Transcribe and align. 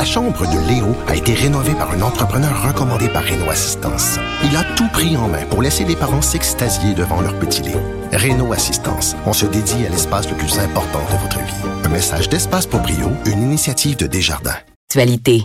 La 0.00 0.06
chambre 0.06 0.46
de 0.46 0.66
Léo 0.66 0.96
a 1.08 1.14
été 1.14 1.34
rénovée 1.34 1.74
par 1.74 1.90
un 1.90 2.00
entrepreneur 2.00 2.66
recommandé 2.66 3.06
par 3.10 3.22
Renault 3.22 3.50
Assistance. 3.50 4.16
Il 4.42 4.56
a 4.56 4.64
tout 4.74 4.88
pris 4.88 5.14
en 5.14 5.28
main 5.28 5.44
pour 5.44 5.60
laisser 5.60 5.84
les 5.84 5.94
parents 5.94 6.22
s'extasier 6.22 6.94
devant 6.94 7.20
leur 7.20 7.38
petit 7.38 7.60
Léo. 7.60 7.82
Renault 8.10 8.54
Assistance, 8.54 9.14
on 9.26 9.34
se 9.34 9.44
dédie 9.44 9.84
à 9.84 9.90
l'espace 9.90 10.26
le 10.30 10.36
plus 10.38 10.58
important 10.58 11.00
de 11.12 11.18
votre 11.18 11.38
vie. 11.40 11.84
Un 11.84 11.90
message 11.90 12.30
d'Espace 12.30 12.66
pour 12.66 12.80
Brio, 12.80 13.10
une 13.26 13.42
initiative 13.42 13.98
de 13.98 14.06
Desjardins. 14.06 14.56
Actualité. 14.88 15.44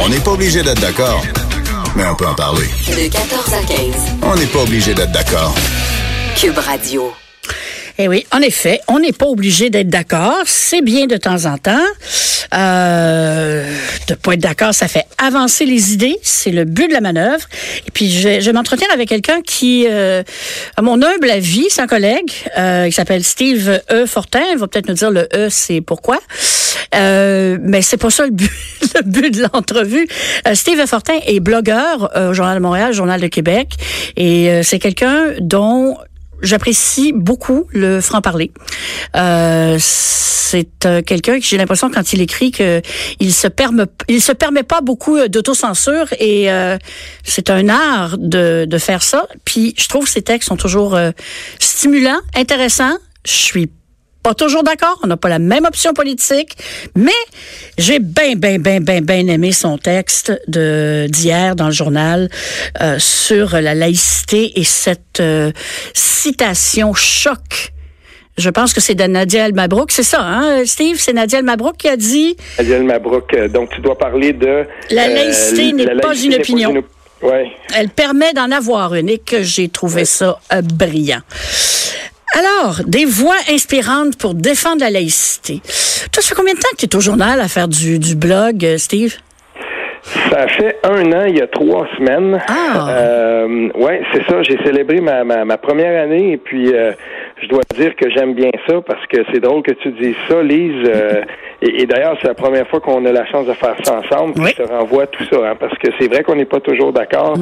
On 0.00 0.08
n'est 0.08 0.20
pas 0.20 0.30
obligé 0.30 0.62
d'être 0.62 0.80
d'accord, 0.80 1.24
mais 1.96 2.06
on 2.06 2.14
peut 2.14 2.28
en 2.28 2.36
parler. 2.36 2.68
De 2.86 3.10
14 3.10 3.52
à 3.52 3.64
15. 3.64 3.78
On 4.22 4.36
n'est 4.36 4.46
pas 4.46 4.62
obligé 4.62 4.94
d'être 4.94 5.10
d'accord. 5.10 5.56
Cube 6.36 6.56
Radio. 6.56 7.12
Eh 8.00 8.06
oui, 8.06 8.24
en 8.30 8.40
effet, 8.40 8.80
on 8.86 9.00
n'est 9.00 9.12
pas 9.12 9.26
obligé 9.26 9.70
d'être 9.70 9.88
d'accord. 9.88 10.42
C'est 10.46 10.82
bien 10.82 11.06
de 11.06 11.16
temps 11.16 11.46
en 11.46 11.58
temps. 11.58 11.84
Euh, 12.54 13.68
de 14.06 14.14
pas 14.14 14.34
être 14.34 14.40
d'accord, 14.40 14.72
ça 14.72 14.86
fait 14.86 15.04
avancer 15.18 15.66
les 15.66 15.94
idées. 15.94 16.16
C'est 16.22 16.52
le 16.52 16.64
but 16.64 16.86
de 16.86 16.92
la 16.92 17.00
manœuvre. 17.00 17.44
Et 17.88 17.90
puis, 17.90 18.08
je, 18.08 18.38
je 18.38 18.50
m'entretiens 18.52 18.86
avec 18.94 19.08
quelqu'un 19.08 19.42
qui, 19.42 19.86
euh, 19.90 20.22
à 20.76 20.82
mon 20.82 21.02
humble 21.02 21.28
avis, 21.28 21.66
c'est 21.70 21.80
un 21.80 21.88
collègue. 21.88 22.30
Euh, 22.56 22.84
il 22.86 22.92
s'appelle 22.92 23.24
Steve 23.24 23.80
E. 23.90 24.06
Fortin. 24.06 24.42
Il 24.52 24.58
va 24.58 24.68
peut-être 24.68 24.88
nous 24.88 24.94
dire 24.94 25.10
le 25.10 25.28
E, 25.34 25.48
c'est 25.50 25.80
pourquoi. 25.80 26.20
Euh, 26.94 27.58
mais 27.60 27.82
c'est 27.82 27.96
pas 27.96 28.10
ça 28.10 28.24
le 28.24 28.30
but, 28.30 28.50
le 28.94 29.02
but 29.02 29.34
de 29.34 29.42
l'entrevue. 29.52 30.06
Euh, 30.46 30.54
Steve 30.54 30.80
E. 30.80 30.86
Fortin 30.86 31.18
est 31.26 31.40
blogueur 31.40 32.16
euh, 32.16 32.30
au 32.30 32.32
Journal 32.32 32.56
de 32.56 32.62
Montréal, 32.62 32.92
Journal 32.92 33.20
de 33.20 33.26
Québec. 33.26 33.72
Et 34.16 34.50
euh, 34.50 34.62
c'est 34.62 34.78
quelqu'un 34.78 35.32
dont 35.40 35.96
J'apprécie 36.42 37.12
beaucoup 37.12 37.66
le 37.70 38.00
franc-parler. 38.00 38.52
Euh, 39.16 39.76
c'est 39.80 40.86
euh, 40.86 41.02
quelqu'un 41.02 41.38
que 41.38 41.44
j'ai 41.44 41.58
l'impression 41.58 41.90
quand 41.90 42.12
il 42.12 42.22
écrit 42.22 42.50
que 42.50 42.80
il 43.20 43.34
se 43.34 43.48
permet, 43.48 43.84
se 44.18 44.32
permet 44.32 44.62
pas 44.62 44.80
beaucoup 44.80 45.16
euh, 45.16 45.28
d'autocensure 45.28 46.06
et 46.18 46.50
euh, 46.50 46.78
c'est 47.22 47.50
un 47.50 47.68
art 47.68 48.16
de, 48.16 48.64
de 48.64 48.78
faire 48.78 49.02
ça. 49.02 49.26
Puis 49.44 49.74
je 49.76 49.88
trouve 49.88 50.04
que 50.04 50.10
ses 50.10 50.22
textes 50.22 50.48
sont 50.48 50.56
toujours 50.56 50.94
euh, 50.94 51.10
stimulants, 51.58 52.20
intéressants. 52.34 52.96
Je 53.26 53.32
suis 53.32 53.70
pas 54.28 54.34
toujours 54.34 54.62
d'accord, 54.62 54.98
on 55.02 55.06
n'a 55.06 55.16
pas 55.16 55.30
la 55.30 55.38
même 55.38 55.64
option 55.64 55.94
politique, 55.94 56.52
mais 56.94 57.20
j'ai 57.78 57.98
bien, 57.98 58.34
bien, 58.36 58.58
bien, 58.58 58.80
bien, 58.80 59.00
bien 59.00 59.26
aimé 59.28 59.52
son 59.52 59.78
texte 59.78 60.32
de 60.48 61.06
d'hier 61.08 61.56
dans 61.56 61.66
le 61.66 61.72
journal 61.72 62.28
euh, 62.82 62.98
sur 62.98 63.58
la 63.58 63.74
laïcité 63.74 64.60
et 64.60 64.64
cette 64.64 65.20
euh, 65.20 65.50
citation 65.94 66.92
choc. 66.94 67.72
Je 68.36 68.50
pense 68.50 68.72
que 68.74 68.80
c'est 68.80 68.94
de 68.94 69.04
Nadia 69.04 69.46
El 69.46 69.54
Mabrouk, 69.54 69.90
c'est 69.90 70.02
ça, 70.02 70.20
hein, 70.20 70.62
Steve? 70.66 70.96
C'est 71.00 71.14
Nadia 71.14 71.38
El 71.38 71.44
Mabrouk 71.46 71.76
qui 71.78 71.88
a 71.88 71.96
dit 71.96 72.36
Adèle 72.58 72.84
Mabrouk, 72.84 73.32
euh, 73.34 73.48
donc 73.48 73.70
tu 73.74 73.80
dois 73.80 73.96
parler 73.96 74.32
de... 74.34 74.64
La 74.90 75.08
laïcité 75.08 75.72
n'est 75.72 75.86
la 75.86 76.00
pas 76.02 76.14
une 76.14 76.30
n'est 76.30 76.38
opinion. 76.40 76.76
op- 76.76 76.84
Ouais. 77.20 77.50
Elle 77.74 77.88
permet 77.88 78.32
d'en 78.32 78.52
avoir 78.52 78.94
une 78.94 79.08
et 79.08 79.18
que 79.18 79.42
j'ai 79.42 79.68
trouvé 79.68 80.04
ça 80.04 80.38
euh, 80.52 80.62
brillant. 80.62 81.18
Alors, 82.34 82.80
des 82.86 83.04
voix 83.04 83.36
inspirantes 83.50 84.16
pour 84.18 84.34
défendre 84.34 84.80
la 84.80 84.90
laïcité. 84.90 85.60
Toi, 86.12 86.22
ça 86.22 86.28
fait 86.28 86.34
combien 86.34 86.54
de 86.54 86.58
temps 86.58 86.68
que 86.72 86.84
tu 86.84 86.86
es 86.86 86.96
au 86.96 87.00
journal 87.00 87.40
à 87.40 87.48
faire 87.48 87.68
du, 87.68 87.98
du 87.98 88.14
blog, 88.16 88.64
euh, 88.64 88.78
Steve? 88.78 89.16
Ça 90.30 90.46
fait 90.48 90.78
un 90.84 91.12
an, 91.12 91.24
il 91.26 91.36
y 91.38 91.42
a 91.42 91.46
trois 91.48 91.86
semaines. 91.96 92.38
Ah. 92.48 92.88
Euh, 92.90 93.68
ouais, 93.74 94.02
c'est 94.12 94.24
ça. 94.26 94.42
J'ai 94.42 94.56
célébré 94.64 95.00
ma, 95.00 95.24
ma, 95.24 95.44
ma 95.44 95.56
première 95.58 96.02
année 96.02 96.32
et 96.32 96.36
puis 96.36 96.72
euh, 96.72 96.92
je 97.42 97.48
dois 97.48 97.62
dire 97.74 97.94
que 97.96 98.08
j'aime 98.10 98.34
bien 98.34 98.50
ça 98.66 98.74
parce 98.86 99.04
que 99.06 99.18
c'est 99.32 99.40
drôle 99.40 99.62
que 99.62 99.72
tu 99.72 99.90
dises 99.92 100.14
ça, 100.28 100.42
Lise. 100.42 100.86
euh, 100.88 101.22
et 101.62 101.82
et 101.82 101.86
d'ailleurs, 101.86 102.16
c'est 102.22 102.28
la 102.28 102.34
première 102.34 102.66
fois 102.68 102.80
qu'on 102.80 103.04
a 103.04 103.12
la 103.12 103.26
chance 103.26 103.46
de 103.46 103.52
faire 103.54 103.74
ça 103.82 103.98
ensemble. 103.98 104.34
Oui. 104.36 104.50
Je 104.56 104.62
te 104.62 104.68
renvoie 104.68 105.06
tout 105.08 105.24
ça, 105.30 105.38
hein, 105.44 105.56
parce 105.58 105.76
que 105.78 105.88
c'est 105.98 106.06
vrai 106.06 106.22
qu'on 106.22 106.36
n'est 106.36 106.44
pas 106.44 106.60
toujours 106.60 106.92
d'accord. 106.92 107.36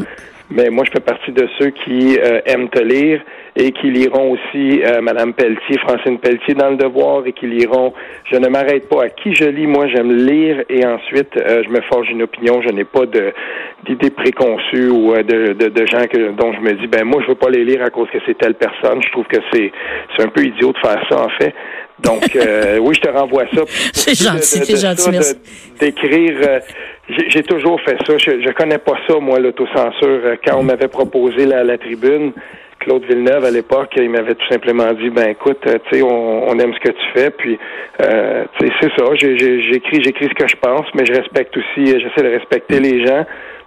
Mais 0.50 0.70
moi, 0.70 0.84
je 0.84 0.92
fais 0.92 1.00
partie 1.04 1.32
de 1.32 1.48
ceux 1.58 1.70
qui 1.70 2.18
euh, 2.18 2.40
aiment 2.46 2.68
te 2.68 2.80
lire 2.80 3.20
et 3.56 3.72
qui 3.72 3.90
liront 3.90 4.32
aussi 4.32 4.82
euh, 4.84 5.00
Madame 5.00 5.32
Pelletier, 5.32 5.78
Francine 5.78 6.18
Pelletier 6.18 6.54
dans 6.54 6.70
le 6.70 6.76
devoir 6.76 7.26
et 7.26 7.32
qui 7.32 7.46
liront 7.46 7.94
Je 8.30 8.36
ne 8.36 8.48
m'arrête 8.48 8.88
pas 8.88 9.04
à 9.04 9.08
qui 9.08 9.34
je 9.34 9.44
lis, 9.44 9.66
moi 9.66 9.86
j'aime 9.88 10.12
lire 10.12 10.62
et 10.68 10.86
ensuite 10.86 11.36
euh, 11.36 11.62
je 11.64 11.70
me 11.70 11.80
forge 11.82 12.10
une 12.10 12.22
opinion, 12.22 12.60
je 12.60 12.68
n'ai 12.68 12.84
pas 12.84 13.06
d'idées 13.06 14.10
préconçues 14.10 14.90
ou 14.90 15.14
euh, 15.14 15.22
de, 15.22 15.54
de, 15.54 15.68
de 15.68 15.86
gens 15.86 16.06
que 16.06 16.32
dont 16.32 16.52
je 16.52 16.60
me 16.60 16.72
dis 16.74 16.86
ben 16.86 17.04
moi 17.04 17.22
je 17.22 17.28
veux 17.28 17.34
pas 17.34 17.48
les 17.48 17.64
lire 17.64 17.82
à 17.82 17.88
cause 17.88 18.08
que 18.10 18.18
c'est 18.26 18.36
telle 18.36 18.54
personne. 18.54 19.02
Je 19.02 19.10
trouve 19.10 19.26
que 19.26 19.40
c'est 19.52 19.72
c'est 20.16 20.22
un 20.22 20.28
peu 20.28 20.44
idiot 20.44 20.72
de 20.72 20.78
faire 20.78 21.02
ça 21.10 21.18
en 21.18 21.30
fait. 21.40 21.54
Donc 22.02 22.34
euh, 22.36 22.78
oui, 22.82 22.94
je 22.94 23.00
te 23.00 23.08
renvoie 23.08 23.44
ça. 23.54 23.62
C'est 23.92 24.14
gentil, 24.14 24.64
c'est 24.64 24.76
gentil, 24.80 25.10
merci. 25.10 25.34
D'écrire 25.80 26.36
euh, 26.46 26.60
j'ai 27.08 27.30
j'ai 27.30 27.42
toujours 27.42 27.80
fait 27.82 27.96
ça. 28.06 28.18
Je, 28.18 28.40
je 28.42 28.50
connais 28.52 28.78
pas 28.78 28.94
ça, 29.08 29.14
moi, 29.20 29.38
l'autocensure. 29.38 29.96
Euh, 30.02 30.36
Quand 30.44 30.58
on 30.58 30.62
m'avait 30.62 30.88
proposé 30.88 31.46
la, 31.46 31.62
la 31.64 31.78
tribune, 31.78 32.32
Claude 32.80 33.04
Villeneuve, 33.04 33.44
à 33.44 33.50
l'époque, 33.50 33.92
il 33.96 34.10
m'avait 34.10 34.34
tout 34.34 34.46
simplement 34.48 34.92
dit, 34.92 35.10
ben 35.10 35.30
écoute, 35.30 35.60
euh, 35.66 35.78
tu 35.90 35.96
sais, 35.98 36.02
on, 36.02 36.48
on 36.48 36.58
aime 36.58 36.74
ce 36.74 36.80
que 36.80 36.90
tu 36.92 37.04
fais, 37.14 37.30
puis, 37.30 37.58
euh, 38.02 38.44
tu 38.58 38.66
sais, 38.66 38.72
c'est 38.80 38.90
ça. 38.98 39.04
J'ai- 39.14 39.38
j'ai- 39.38 39.62
J'écris, 39.62 40.02
j'écris 40.02 40.26
ce 40.28 40.34
que 40.34 40.46
je 40.48 40.56
pense, 40.56 40.86
mais 40.94 41.04
je 41.06 41.12
respecte 41.12 41.56
aussi, 41.56 41.92
euh, 41.94 41.98
j'essaie 42.00 42.28
de 42.28 42.34
respecter 42.36 42.78
les 42.80 43.04
gens. 43.06 43.24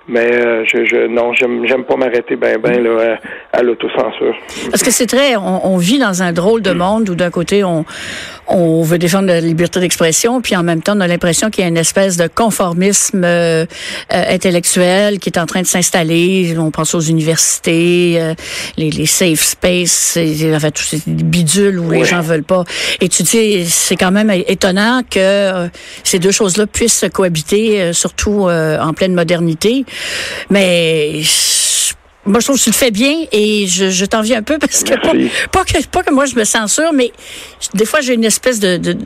Mais 0.10 0.34
euh, 0.34 0.64
je, 0.66 0.86
je 0.86 1.08
non, 1.08 1.34
j'aime 1.34 1.84
pas 1.84 1.96
m'arrêter 1.96 2.36
ben 2.36 2.58
ben 2.60 2.84
là 2.84 3.20
à, 3.54 3.62
l'autocensure. 3.62 4.36
Parce 4.72 4.82
que 4.82 4.90
c'est 4.90 5.06
très, 5.06 5.36
on 5.36 5.78
vit 5.78 6.00
dans 6.00 6.24
un 6.24 6.34
drôle 6.34 6.62
de 6.62 6.72
monde 6.72 7.10
où 7.10 7.16
d'un 7.16 7.30
côté 7.30 7.64
on, 7.64 7.86
on 8.50 8.82
veut 8.84 8.98
défendre 8.98 9.28
la 9.28 9.42
liberté 9.42 9.80
d'expression, 9.80 10.42
puis 10.42 10.56
en 10.56 10.64
même 10.64 10.82
temps 10.82 10.98
on 10.98 11.02
a 11.02 11.08
l'impression 11.08 11.50
qu'il 11.50 11.64
y 11.64 11.66
a 11.66 11.70
une 11.70 11.78
espèce 11.78 12.18
de 12.18 12.28
conformisme 12.28 13.24
euh, 13.24 13.66
euh, 14.14 14.24
intellectuel 14.30 15.20
qui 15.20 15.30
est 15.30 15.38
en 15.38 15.46
train 15.46 15.62
de 15.62 15.68
s'installer. 15.68 16.56
On 16.58 16.72
pense 16.72 16.96
aux 16.96 17.00
universités, 17.00 18.16
euh, 18.18 18.34
les, 18.78 18.90
les 18.90 19.06
safe 19.06 19.42
space, 19.42 20.18
enfin 20.56 20.72
tous 20.72 20.84
ces 20.84 21.02
bidules 21.06 21.80
où 21.80 21.92
les 21.92 22.06
gens 22.06 22.22
veulent 22.22 22.44
pas. 22.44 22.64
Dis, 23.00 23.66
c'est 23.70 23.96
quand 23.96 24.12
même 24.12 24.32
étonnant 24.32 25.02
que 25.10 25.20
euh, 25.20 25.68
ces 26.04 26.20
deux 26.20 26.32
choses-là 26.32 26.66
puissent 26.68 27.06
cohabiter, 27.14 27.82
euh, 27.82 27.94
surtout 27.94 28.48
euh, 28.48 28.80
en 28.80 28.94
pleine 28.94 29.14
modernité. 29.14 29.86
Mais 30.50 31.22
moi, 32.26 32.40
je 32.42 32.46
trouve 32.46 32.58
que 32.58 32.64
tu 32.64 32.70
le 32.70 32.76
fais 32.76 32.92
bien 32.92 33.14
et 33.32 33.66
je, 33.68 33.90
je 33.90 34.06
t'envie 34.06 34.36
un 34.36 34.44
peu 34.44 34.58
parce 34.60 34.84
que 34.84 34.94
pas, 34.94 35.14
pas 35.52 35.64
que 35.66 35.86
pas 35.88 36.04
que 36.04 36.14
moi 36.14 36.26
je 36.26 36.36
me 36.36 36.44
censure, 36.44 36.94
mais 36.94 37.12
des 37.74 37.86
fois 37.86 38.02
j'ai 38.02 38.14
une 38.14 38.26
espèce 38.26 38.60
de, 38.60 38.78
de 38.78 38.98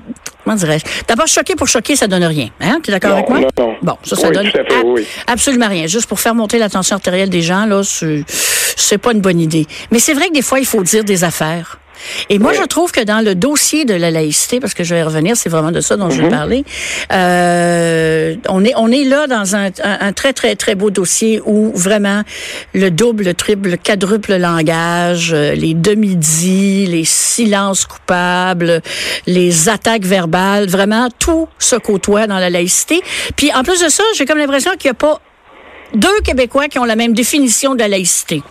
comment 0.44 0.56
dirais-je? 0.56 0.84
D'abord 1.08 1.28
choquer 1.28 1.56
pour 1.56 1.68
choquer, 1.68 1.96
ça 1.96 2.08
donne 2.08 2.24
rien. 2.24 2.50
Hein? 2.60 2.80
Tu 2.84 2.90
es 2.90 2.94
d'accord 2.94 3.12
avec 3.14 3.30
moi? 3.30 3.40
non, 3.40 3.48
non. 3.58 3.76
Bon, 3.82 3.98
ça, 4.04 4.16
ça 4.16 4.28
Oui, 4.28 4.34
donne 4.36 4.52
tout 4.52 4.58
à 4.60 4.64
fait, 4.66 4.76
ab- 4.80 4.86
oui. 4.86 5.06
absolument 5.28 5.68
rien. 5.70 5.88
Juste 5.88 6.08
pour 6.08 6.20
faire 6.20 6.36
monter 6.36 6.58
la 6.58 6.70
tension 6.70 6.96
artérielle 6.96 7.30
des 7.30 7.42
gens, 7.42 7.66
là, 7.66 7.82
c'est 7.84 8.24
c'est 8.28 8.98
pas 8.98 9.12
une 9.14 9.22
bonne 9.22 9.40
idée. 9.40 9.68
Mais 9.92 10.00
c'est 10.00 10.14
vrai 10.14 10.28
que 10.28 10.34
des 10.34 10.42
fois 10.42 10.60
il 10.60 10.66
faut 10.66 10.84
dire 10.84 11.04
des 11.04 11.24
affaires. 11.24 11.80
Et 12.30 12.40
moi, 12.40 12.54
je 12.54 12.64
trouve 12.64 12.92
que 12.92 13.02
dans 13.02 13.22
le 13.24 13.36
dossier 13.36 13.86
de 13.86 13.94
la 13.94 14.12
laïcité, 14.12 14.60
parce 14.60 14.74
que 14.74 14.84
je 14.84 14.94
vais 14.96 15.02
y 15.02 15.04
revenir, 15.04 15.38
c'est 15.38 15.50
vraiment 15.50 15.72
de 15.72 15.82
ça 15.82 15.96
dont 15.98 16.10
je 16.10 16.18
Mhm. 16.18 16.24
veux 16.24 16.30
parler, 16.30 16.66
euh, 17.12 18.36
on, 18.50 18.64
est, 18.66 18.74
on 18.76 18.92
est 18.92 19.04
là 19.04 19.28
dans 19.28 19.56
un, 19.56 19.68
un, 19.68 19.98
un 20.08 20.14
très, 20.14 20.34
très, 20.34 20.56
très 20.56 20.76
beau 20.76 20.90
dossier 20.90 21.42
où 21.46 21.72
vraiment 21.76 22.24
le 22.74 22.90
double, 22.92 23.24
le 23.26 23.34
triple, 23.34 23.70
le 23.70 23.78
quadruple 23.78 24.36
langage, 24.38 25.32
euh, 25.34 25.54
les 25.54 25.74
demi-dits, 25.74 26.86
les 26.88 27.06
silences 27.06 27.86
coupables, 27.86 28.82
les 29.28 29.70
attaques 29.70 30.04
verbales, 30.06 30.68
vraiment 30.68 31.10
tout 31.20 31.48
se 31.60 31.76
côtoie 31.76 32.28
dans 32.28 32.40
la 32.40 32.50
laïcité. 32.50 33.02
Puis 33.36 33.52
en 33.54 33.64
plus 33.64 33.82
de 33.82 33.90
ça, 33.90 34.04
j'ai 34.18 34.26
comme 34.26 34.38
l'impression 34.38 34.72
qu'il 34.78 34.90
n'y 34.90 34.92
a 34.92 34.96
pas 34.96 35.20
deux 35.94 36.20
Québécois 36.24 36.68
qui 36.68 36.80
ont 36.80 36.86
la 36.86 36.96
même 36.96 37.14
définition 37.14 37.74
de 37.76 37.80
la 37.80 37.88
laïcité. 37.88 38.42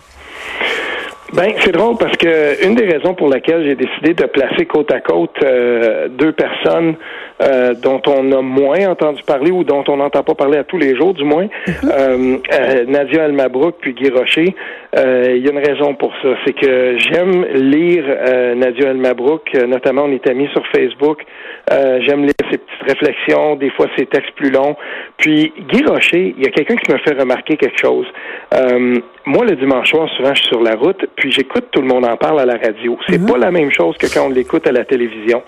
Ben, 1.35 1.51
c'est 1.61 1.71
drôle 1.71 1.97
parce 1.97 2.15
que 2.15 2.63
une 2.63 2.75
des 2.75 2.85
raisons 2.85 3.15
pour 3.15 3.27
laquelle 3.27 3.65
j'ai 3.65 3.75
décidé 3.75 4.13
de 4.13 4.25
placer 4.25 4.67
côte 4.67 4.91
à 4.91 4.99
côte 4.99 5.35
euh, 5.43 6.07
deux 6.07 6.31
personnes 6.31 6.95
euh, 7.41 7.73
dont 7.73 8.01
on 8.05 8.31
a 8.31 8.41
moins 8.41 8.87
entendu 8.87 9.23
parler 9.23 9.49
ou 9.49 9.63
dont 9.63 9.83
on 9.87 9.97
n'entend 9.97 10.21
pas 10.21 10.35
parler 10.35 10.59
à 10.59 10.63
tous 10.63 10.77
les 10.77 10.95
jours, 10.95 11.15
du 11.15 11.23
moins, 11.23 11.47
euh, 11.85 12.37
euh, 12.53 12.85
Nadia 12.87 13.23
Almabrook 13.23 13.77
puis 13.81 13.93
Guy 13.93 14.11
Rocher, 14.11 14.55
euh, 14.95 15.33
il 15.35 15.43
y 15.43 15.47
a 15.47 15.51
une 15.51 15.65
raison 15.65 15.95
pour 15.95 16.13
ça. 16.21 16.29
C'est 16.45 16.53
que 16.53 16.97
j'aime 16.99 17.45
lire 17.55 18.03
euh, 18.07 18.53
Nadia 18.53 18.91
Almabrook, 18.91 19.55
notamment 19.67 20.03
on 20.03 20.11
est 20.11 20.27
amis 20.29 20.49
sur 20.53 20.63
Facebook. 20.67 21.23
Euh, 21.71 21.99
j'aime 22.05 22.21
lire 22.23 22.33
ses 22.53 22.59
petites 22.59 22.83
réflexions, 22.87 23.55
des 23.55 23.69
fois 23.71 23.87
ses 23.97 24.05
textes 24.05 24.31
plus 24.35 24.51
longs. 24.51 24.75
Puis 25.17 25.53
Guy 25.69 25.83
Rocher, 25.85 26.35
il 26.37 26.43
y 26.43 26.47
a 26.47 26.51
quelqu'un 26.51 26.75
qui 26.75 26.91
me 26.91 26.97
fait 26.99 27.17
remarquer 27.19 27.57
quelque 27.57 27.79
chose. 27.79 28.05
Euh, 28.53 28.99
moi, 29.25 29.45
le 29.45 29.55
dimanche 29.55 29.89
soir, 29.89 30.09
souvent, 30.17 30.33
je 30.33 30.41
suis 30.41 30.49
sur 30.49 30.61
la 30.61 30.75
route, 30.75 31.05
puis 31.15 31.31
j'écoute 31.31 31.65
tout 31.71 31.81
le 31.81 31.87
monde 31.87 32.05
en 32.05 32.17
parle 32.17 32.41
à 32.41 32.45
la 32.45 32.57
radio. 32.57 32.97
C'est 33.07 33.25
pas 33.25 33.37
la 33.37 33.51
même 33.51 33.71
chose 33.71 33.97
que 33.97 34.07
quand 34.13 34.25
on 34.25 34.29
l'écoute 34.29 34.67
à 34.67 34.71
la 34.71 34.83
télévision. 34.83 35.41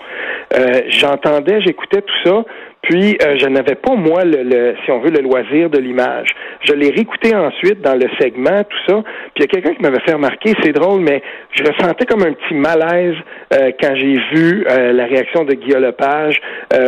Euh, 0.54 0.82
J'entendais, 0.88 1.60
j'écoutais 1.60 2.02
tout 2.02 2.14
ça, 2.24 2.44
Puis, 2.88 3.18
euh, 3.20 3.36
je 3.36 3.46
n'avais 3.46 3.74
pas, 3.74 3.94
moi, 3.94 4.24
le, 4.24 4.74
si 4.84 4.90
on 4.92 5.00
veut, 5.00 5.10
le 5.10 5.20
loisir 5.20 5.70
de 5.70 5.78
l'image. 5.78 6.28
Je 6.60 6.72
l'ai 6.72 6.90
réécouté 6.90 7.34
ensuite 7.34 7.80
dans 7.80 7.94
le 7.94 8.06
segment, 8.20 8.62
tout 8.62 8.78
ça. 8.86 9.02
Puis, 9.34 9.38
il 9.38 9.40
y 9.42 9.44
a 9.44 9.48
quelqu'un 9.48 9.74
qui 9.74 9.82
m'avait 9.82 10.00
fait 10.06 10.12
remarquer, 10.12 10.52
c'est 10.62 10.72
drôle, 10.72 11.00
mais 11.00 11.20
je 11.50 11.64
ressentais 11.64 12.06
comme 12.06 12.22
un 12.22 12.32
petit 12.32 12.54
malaise 12.54 13.16
euh, 13.54 13.72
quand 13.80 13.94
j'ai 13.96 14.18
vu 14.32 14.64
euh, 14.70 14.92
la 14.92 15.06
réaction 15.06 15.44
de 15.44 15.54
Guillaume 15.54 15.82
Lepage 15.82 16.40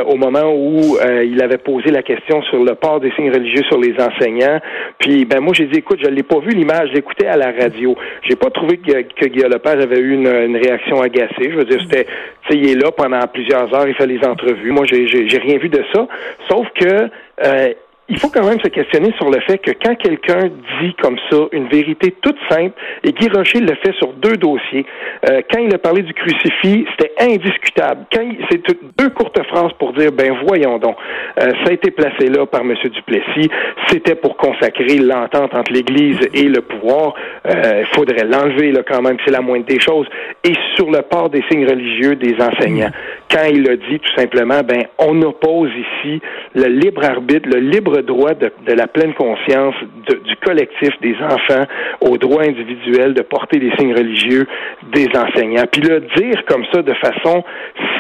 au 0.07 0.17
moment 0.17 0.53
où 0.55 0.97
il 1.25 1.43
avait 1.43 1.59
posé 1.59 1.91
la 1.91 2.03
question 2.03 2.43
sur 2.43 2.63
le 2.63 2.75
port 2.75 3.01
des 3.01 3.11
signes 3.13 3.31
religieux 3.31 3.63
sur 3.69 3.79
les 3.79 3.95
enseignants. 3.99 4.61
Puis, 4.99 5.25
ben 5.25 5.41
moi, 5.41 5.53
j'ai 5.55 5.67
dit, 5.67 5.79
écoute, 5.79 5.99
je 6.03 6.09
l'ai 6.09 6.23
pas 6.23 6.39
vu 6.41 6.51
l'image, 6.51 6.91
l'écoutais 6.93 7.27
à 7.27 7.37
la 7.37 7.53
radio. 7.53 7.97
J'ai 8.23 8.37
pas 8.37 8.51
trouvé 8.51 8.79
que, 8.79 9.27
Guillaume 9.27 9.53
Lepage 9.53 9.83
avait 9.83 9.99
eu 9.99 10.13
une, 10.13 10.57
réaction 10.57 11.01
agacée. 11.01 11.51
Je 11.51 11.57
veux 11.57 11.65
dire, 11.65 11.81
c'était, 11.83 12.05
tu 12.05 12.53
sais, 12.53 12.59
il 12.59 12.71
est 12.71 12.75
là 12.75 12.91
pendant 12.91 13.21
plusieurs 13.33 13.73
heures, 13.75 13.89
il 13.89 13.95
fait 13.95 14.07
les 14.07 14.21
entrevues. 14.27 14.73
Moi, 14.73 14.85
j'ai 14.87 15.39
rien 15.39 15.59
vu 15.59 15.69
de 15.69 15.83
ça. 15.93 16.07
Sauf 16.49 16.67
que 16.75 17.11
euh, 17.45 17.73
il 18.11 18.19
faut 18.19 18.31
quand 18.31 18.45
même 18.45 18.59
se 18.61 18.69
questionner 18.69 19.13
sur 19.19 19.29
le 19.29 19.39
fait 19.41 19.59
que 19.59 19.71
quand 19.71 19.95
quelqu'un 19.97 20.49
dit 20.81 20.95
comme 21.01 21.19
ça 21.31 21.37
une 21.53 21.69
vérité 21.69 22.15
toute 22.23 22.39
simple, 22.49 22.73
et 23.05 23.13
Guy 23.13 23.29
Rocher 23.29 23.61
le 23.61 23.75
fait 23.75 23.93
sur 23.99 24.15
deux 24.15 24.39
dossiers, 24.39 24.87
euh, 25.29 25.43
quand 25.53 25.61
il 25.61 25.75
a 25.75 25.79
parlé 25.79 26.01
du 26.01 26.15
crucifix, 26.15 26.87
c'était 26.93 27.13
indiscutable. 27.21 28.07
Quand 28.11 28.27
c'est 28.51 28.63
deux 28.99 29.11
courtes 29.11 29.43
phrases 29.49 29.73
pour 29.79 29.93
dire, 29.93 30.11
ben 30.13 30.35
voyons 30.47 30.79
donc, 30.79 30.97
euh, 31.39 31.51
ça 31.63 31.71
a 31.71 31.73
été 31.73 31.91
placé 31.91 32.29
là 32.29 32.47
par 32.47 32.63
M. 32.63 32.75
Duplessis, 32.83 33.51
c'était 33.89 34.15
pour 34.15 34.39
consacrer 34.39 34.97
l'entente 34.97 35.55
entre 35.55 35.71
l'Église 35.71 36.19
et 36.33 36.45
le 36.45 36.63
pouvoir, 36.63 37.15
il 37.45 37.87
faudrait 37.93 38.25
l'enlever 38.25 38.73
là 38.73 38.83
quand 38.89 39.03
même, 39.03 39.19
c'est 39.25 39.33
la 39.33 39.43
moindre 39.43 39.67
des 39.67 39.81
choses. 39.81 40.07
Et 40.45 40.55
sur 40.77 40.91
le 40.91 41.03
port 41.03 41.29
des 41.29 41.43
signes 41.51 41.67
religieux 41.67 42.17
des 42.17 42.37
enseignants, 42.41 42.91
quand 43.31 43.45
il 43.45 43.69
a 43.69 43.77
dit 43.77 43.99
tout 43.99 44.15
simplement, 44.17 44.61
ben 44.63 44.85
on 44.99 45.21
oppose 45.23 45.71
ici 45.71 46.21
le 46.55 46.67
libre 46.67 47.05
arbitre, 47.05 47.49
le 47.49 47.61
libre 47.61 48.01
droit 48.01 48.35
de, 48.35 48.51
la 48.67 48.87
pleine 48.87 49.15
conscience 49.15 49.75
du 50.07 50.37
collectif 50.37 50.91
des 51.01 51.15
enfants 51.17 51.65
au 52.01 52.17
droit 52.17 52.43
individuel 52.43 53.15
de 53.15 53.23
porter 53.23 53.59
des 53.59 53.71
signes 53.79 53.95
religieux 53.95 54.47
des 54.93 55.09
enseignants. 55.15 55.65
Puis 55.71 55.83
le 55.83 56.01
dire 56.17 56.45
comme 56.47 56.65
ça 56.73 56.83
de 56.83 56.95
façon 56.95 57.45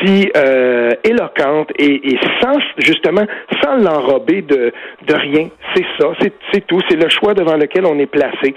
si 0.01 0.31
euh, 0.37 0.93
éloquente 1.05 1.71
et, 1.79 2.17
sans 2.41 2.59
justement 2.79 3.27
sans 3.63 3.77
l'enrober 3.77 4.43
de, 4.43 4.73
de 5.07 5.15
rien, 5.15 5.49
c'est 5.75 5.85
ça, 5.99 6.13
c'est 6.53 6.67
tout, 6.67 6.81
c'est 6.89 6.97
le 6.97 7.09
choix 7.09 7.35
devant 7.35 7.57
lequel 7.57 7.85
on 7.87 7.99
est 7.99 8.07
placé. 8.07 8.55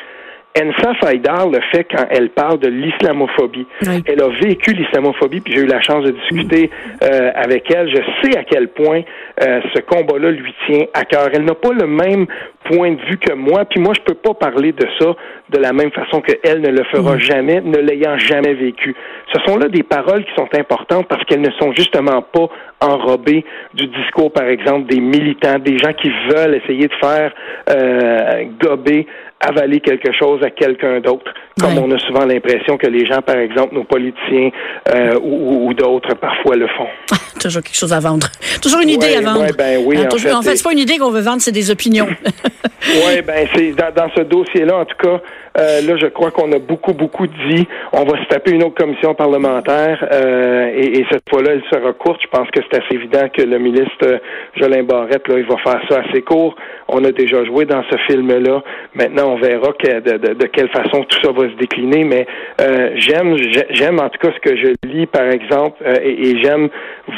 Ensa 0.58 0.94
Faidar 0.96 1.50
le 1.50 1.60
fait 1.72 1.86
quand 1.86 2.06
elle 2.10 2.30
parle 2.30 2.60
de 2.60 2.68
l'islamophobie. 2.68 3.66
Elle 4.06 4.22
a 4.22 4.28
vécu 4.28 4.74
l'islamophobie, 4.74 5.40
puis 5.40 5.54
j'ai 5.56 5.62
eu 5.62 5.66
la 5.68 5.82
chance 5.82 6.04
de 6.04 6.12
discuter 6.12 6.70
euh, 7.04 7.32
avec 7.36 7.72
elle. 7.72 7.90
Je 7.90 8.02
sais 8.22 8.38
à 8.38 8.44
quel 8.44 8.68
point 8.68 9.02
euh, 9.42 9.62
ce 9.74 9.80
combat-là 9.80 10.32
lui 10.32 10.54
tient 10.68 10.86
à 10.94 11.06
cœur. 11.06 11.30
Elle 11.34 11.46
n'a 11.46 11.56
pas 11.56 11.72
le 11.72 11.88
même 11.88 12.28
point 12.66 12.92
de 12.92 13.02
vue 13.10 13.18
que 13.18 13.34
moi, 13.34 13.66
puis 13.66 13.80
moi 13.80 13.94
je 13.96 14.02
peux 14.02 14.14
pas 14.14 14.34
parler 14.34 14.72
de 14.72 14.86
ça 15.00 15.16
de 15.50 15.58
la 15.58 15.74
même 15.74 15.92
façon 15.92 16.22
que 16.22 16.34
elle 16.44 16.62
ne 16.62 16.70
le 16.70 16.84
fera 16.86 17.18
jamais, 17.18 17.62
ne 17.62 17.78
l'ayant 17.78 18.18
jamais 18.18 18.54
vécu. 18.54 18.96
Ce 19.34 19.40
sont 19.46 19.58
là 19.58 19.68
des 19.68 19.84
paroles 19.84 20.24
qui 20.26 20.34
sont 20.36 20.48
importantes 20.58 21.08
parce 21.08 21.24
qu'elles 21.26 21.42
ne 21.42 21.52
sont 21.60 21.74
justement 21.74 22.22
pas 22.22 22.50
enrobées 22.82 23.46
du 23.74 23.88
discours, 23.88 24.32
par 24.32 24.46
exemple, 24.46 24.88
des 24.88 25.00
militants, 25.00 25.60
des 25.60 25.78
gens 25.78 25.94
qui 25.94 26.12
veulent 26.30 26.56
essayer 26.56 26.88
de 26.88 26.94
faire 27.02 27.32
euh, 27.70 28.44
gober 28.60 29.08
avaler 29.42 29.80
quelque 29.80 30.12
chose 30.14 30.42
à 30.44 30.50
quelqu'un 30.50 31.00
d'autre, 31.00 31.32
comme 31.60 31.78
on 31.78 31.92
a 31.92 32.00
souvent 32.00 32.26
l'impression 32.26 32.78
que 32.78 32.88
les 32.88 33.06
gens, 33.06 33.22
par 33.22 33.38
exemple, 33.38 33.76
nos 33.76 33.84
politiciens 33.84 34.50
euh, 34.94 35.20
ou, 35.22 35.74
d'autres, 35.74 36.16
parfois 36.16 36.56
le 36.56 36.68
font. 36.68 36.88
Toujours 37.40 37.64
quelque 37.64 37.78
chose 37.78 37.94
à 37.94 38.00
vendre. 38.00 38.28
Toujours 38.62 38.82
une 38.82 38.90
idée 38.90 39.16
à 39.16 39.22
vendre. 39.22 39.48
ben 39.58 39.82
oui, 39.86 39.98
hein, 39.98 40.08
en, 40.12 40.40
en 40.40 40.42
fait, 40.42 40.56
c'est 40.56 40.64
pas 40.64 40.74
une 40.74 40.80
idée 40.80 40.98
qu'on 40.98 41.12
veut 41.12 41.22
vendre, 41.22 41.42
c'est 41.42 41.52
des 41.52 41.72
opinions. 41.72 42.08
oui, 43.08 43.22
ben 43.22 43.48
c'est 43.54 43.72
dans, 43.72 43.94
dans 43.94 44.10
ce 44.16 44.22
dossier-là, 44.22 44.78
en 44.78 44.86
tout 44.86 44.98
cas, 44.98 45.22
euh, 45.58 45.82
là, 45.82 45.98
je 45.98 46.08
crois 46.08 46.32
qu'on 46.32 46.52
a 46.52 46.60
beaucoup, 46.60 46.94
beaucoup 46.94 47.28
dit. 47.28 47.68
On 47.92 48.04
va 48.06 48.22
se 48.24 48.28
taper 48.28 48.52
une 48.52 48.64
autre 48.64 48.76
commission 48.76 49.14
parlementaire 49.14 50.08
euh, 50.12 50.72
et, 50.74 51.00
et, 51.00 51.06
cette 51.12 51.30
fois-là, 51.30 51.52
elle 51.54 51.64
sera 51.70 51.94
courte. 51.94 52.22
Je 52.24 52.28
pense 52.28 52.50
que 52.52 52.62
c'est 52.62 52.82
assez 52.82 52.96
évident 52.96 53.28
que 53.30 53.42
le 53.42 53.60
ministre 53.60 54.22
Jolin 54.56 54.84
Barrette, 54.84 55.28
là, 55.28 55.38
il 55.38 55.46
va 55.46 55.58
faire 55.58 55.82
ça 55.90 56.02
assez 56.08 56.22
court. 56.22 56.56
On 56.88 57.04
a 57.04 57.12
déjà 57.12 57.44
joué 57.44 57.66
dans 57.66 57.84
ce 57.90 57.98
film-là. 58.08 58.64
Maintenant, 58.96 59.31
on 59.32 59.38
verra 59.38 59.74
que, 59.74 60.00
de, 60.00 60.34
de, 60.34 60.46
quelle 60.48 60.70
façon 60.70 61.04
tout 61.04 61.20
ça 61.24 61.32
va 61.32 61.50
se 61.50 61.56
décliner. 61.56 62.04
Mais 62.04 62.28
euh, 62.60 62.92
j'aime, 62.96 63.36
j'aime 63.70 64.00
en 64.00 64.10
tout 64.10 64.20
cas 64.20 64.34
ce 64.34 64.50
que 64.50 64.56
je 64.56 64.74
lis, 64.88 65.06
par 65.06 65.30
exemple, 65.30 65.82
euh, 65.86 65.96
et, 66.04 66.30
et 66.30 66.42
j'aime 66.42 66.70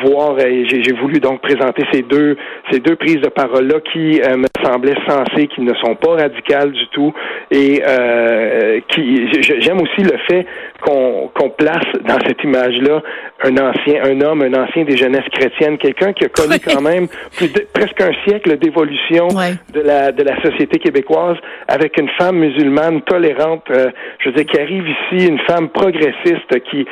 voir. 0.04 0.40
Et 0.40 0.66
j'ai, 0.68 0.94
voulu 0.94 1.20
donc 1.20 1.42
présenter 1.42 1.84
ces 1.92 2.02
deux, 2.04 2.38
ces 2.72 2.80
deux 2.80 2.96
prises 2.96 3.22
de 3.22 3.30
parole-là 3.30 3.80
qui 3.92 4.22
euh, 4.22 4.38
me 4.38 4.48
semblaient 4.64 4.96
sensées, 5.08 5.48
qui 5.48 5.62
ne 5.62 5.74
sont 5.76 5.96
pas 5.96 6.16
radicales 6.16 6.72
du 6.72 6.88
tout, 6.90 7.14
et 7.52 7.82
euh, 7.86 8.80
qui. 8.90 9.28
J'aime 9.42 9.82
aussi 9.82 10.04
le 10.04 10.18
fait 10.30 10.46
qu'on, 10.82 11.30
qu'on 11.34 11.50
place 11.50 11.86
dans 12.06 12.20
cette 12.28 12.44
image-là 12.44 13.02
un 13.44 13.58
ancien, 13.58 14.04
un 14.04 14.22
homme, 14.22 14.42
un 14.44 14.54
ancien 14.54 14.84
des 14.84 14.98
jeunesses 14.98 15.28
chrétiennes, 15.32 15.78
quelqu'un 15.78 16.14
qui 16.14 16.26
a 16.26 16.30
connu 16.30 16.56
quand 16.64 16.82
même 16.82 17.08
plus 17.36 17.52
de, 17.52 17.66
presque 17.74 18.00
un 18.02 18.12
siècle 18.26 18.58
d'évolution 18.58 19.28
de 19.28 19.82
la 19.82 20.12
de 20.12 20.24
la 20.24 20.42
société 20.42 20.80
québécoise, 20.80 21.38
avec 21.68 22.00
une 22.00 22.03
femme 22.12 22.38
musulmane 22.38 23.02
tolérante, 23.02 23.70
euh, 23.72 23.90
je 24.20 24.30
veux 24.30 24.36
dire, 24.36 24.46
qui 24.46 24.60
arrive 24.60 24.88
ici, 24.88 25.28
une 25.28 25.40
femme 25.40 25.70
progressiste 25.70 26.60
qui 26.72 26.86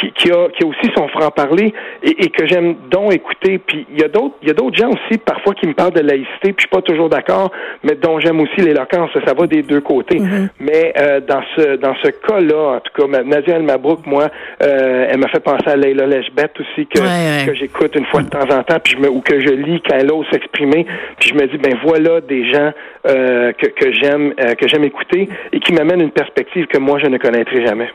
qui, 0.00 0.12
qui, 0.12 0.30
a, 0.30 0.48
qui 0.48 0.64
a 0.64 0.66
aussi 0.66 0.90
son 0.96 1.08
franc-parler 1.08 1.72
et, 2.02 2.24
et, 2.24 2.30
que 2.30 2.46
j'aime 2.46 2.76
donc 2.90 3.12
écouter. 3.12 3.58
Puis 3.58 3.86
il 3.90 4.00
y 4.00 4.04
a 4.04 4.08
d'autres 4.08 4.36
il 4.42 4.48
y 4.48 4.50
a 4.50 4.54
d'autres 4.54 4.76
gens 4.76 4.90
aussi 4.90 5.18
parfois 5.18 5.54
qui 5.54 5.66
me 5.66 5.74
parlent 5.74 5.92
de 5.92 6.00
laïcité, 6.00 6.52
puis 6.52 6.54
je 6.58 6.62
suis 6.62 6.68
pas 6.68 6.82
toujours 6.82 7.08
d'accord, 7.08 7.50
mais 7.82 7.94
dont 7.94 8.20
j'aime 8.20 8.40
aussi 8.40 8.60
l'éloquence. 8.60 9.10
Ça 9.24 9.34
va 9.34 9.46
des 9.46 9.62
deux 9.62 9.80
côtés. 9.80 10.18
Mm-hmm. 10.18 10.48
Mais 10.60 10.92
euh, 10.98 11.20
dans 11.20 11.42
ce 11.56 11.76
dans 11.76 11.94
ce 12.02 12.08
cas-là, 12.08 12.76
en 12.76 12.80
tout 12.80 12.92
cas, 13.02 13.22
Nadia 13.22 13.56
El 13.56 13.62
Mabrouk, 13.62 14.06
moi, 14.06 14.28
euh, 14.62 15.06
elle 15.10 15.18
m'a 15.18 15.28
fait 15.28 15.40
penser 15.40 15.68
à 15.68 15.76
Leila 15.76 16.06
Leshbet 16.06 16.50
aussi 16.60 16.86
que, 16.86 17.46
que 17.46 17.54
j'écoute 17.54 17.94
une 17.96 18.06
fois 18.06 18.22
de 18.22 18.28
temps 18.28 18.48
en 18.50 18.62
temps, 18.62 18.78
puis 18.82 18.94
je 18.96 19.02
me, 19.02 19.08
ou 19.08 19.20
que 19.20 19.40
je 19.40 19.50
lis 19.50 19.80
quand 19.88 19.96
elle 19.96 20.12
ose 20.12 20.26
s'exprimer, 20.30 20.86
puis 21.18 21.30
je 21.30 21.34
me 21.34 21.46
dis 21.46 21.58
ben 21.58 21.76
voilà 21.84 22.20
des 22.20 22.52
gens 22.52 22.72
euh, 23.08 23.52
que, 23.52 23.66
que 23.66 23.92
j'aime 23.92 24.34
euh, 24.40 24.54
que 24.54 24.68
j'aime 24.68 24.84
écouter 24.84 25.28
et 25.52 25.60
qui 25.60 25.72
m'amènent 25.72 26.00
une 26.00 26.10
perspective 26.10 26.66
que 26.66 26.78
moi 26.78 26.98
je 26.98 27.06
ne 27.06 27.18
connaîtrais 27.18 27.64
jamais. 27.64 27.88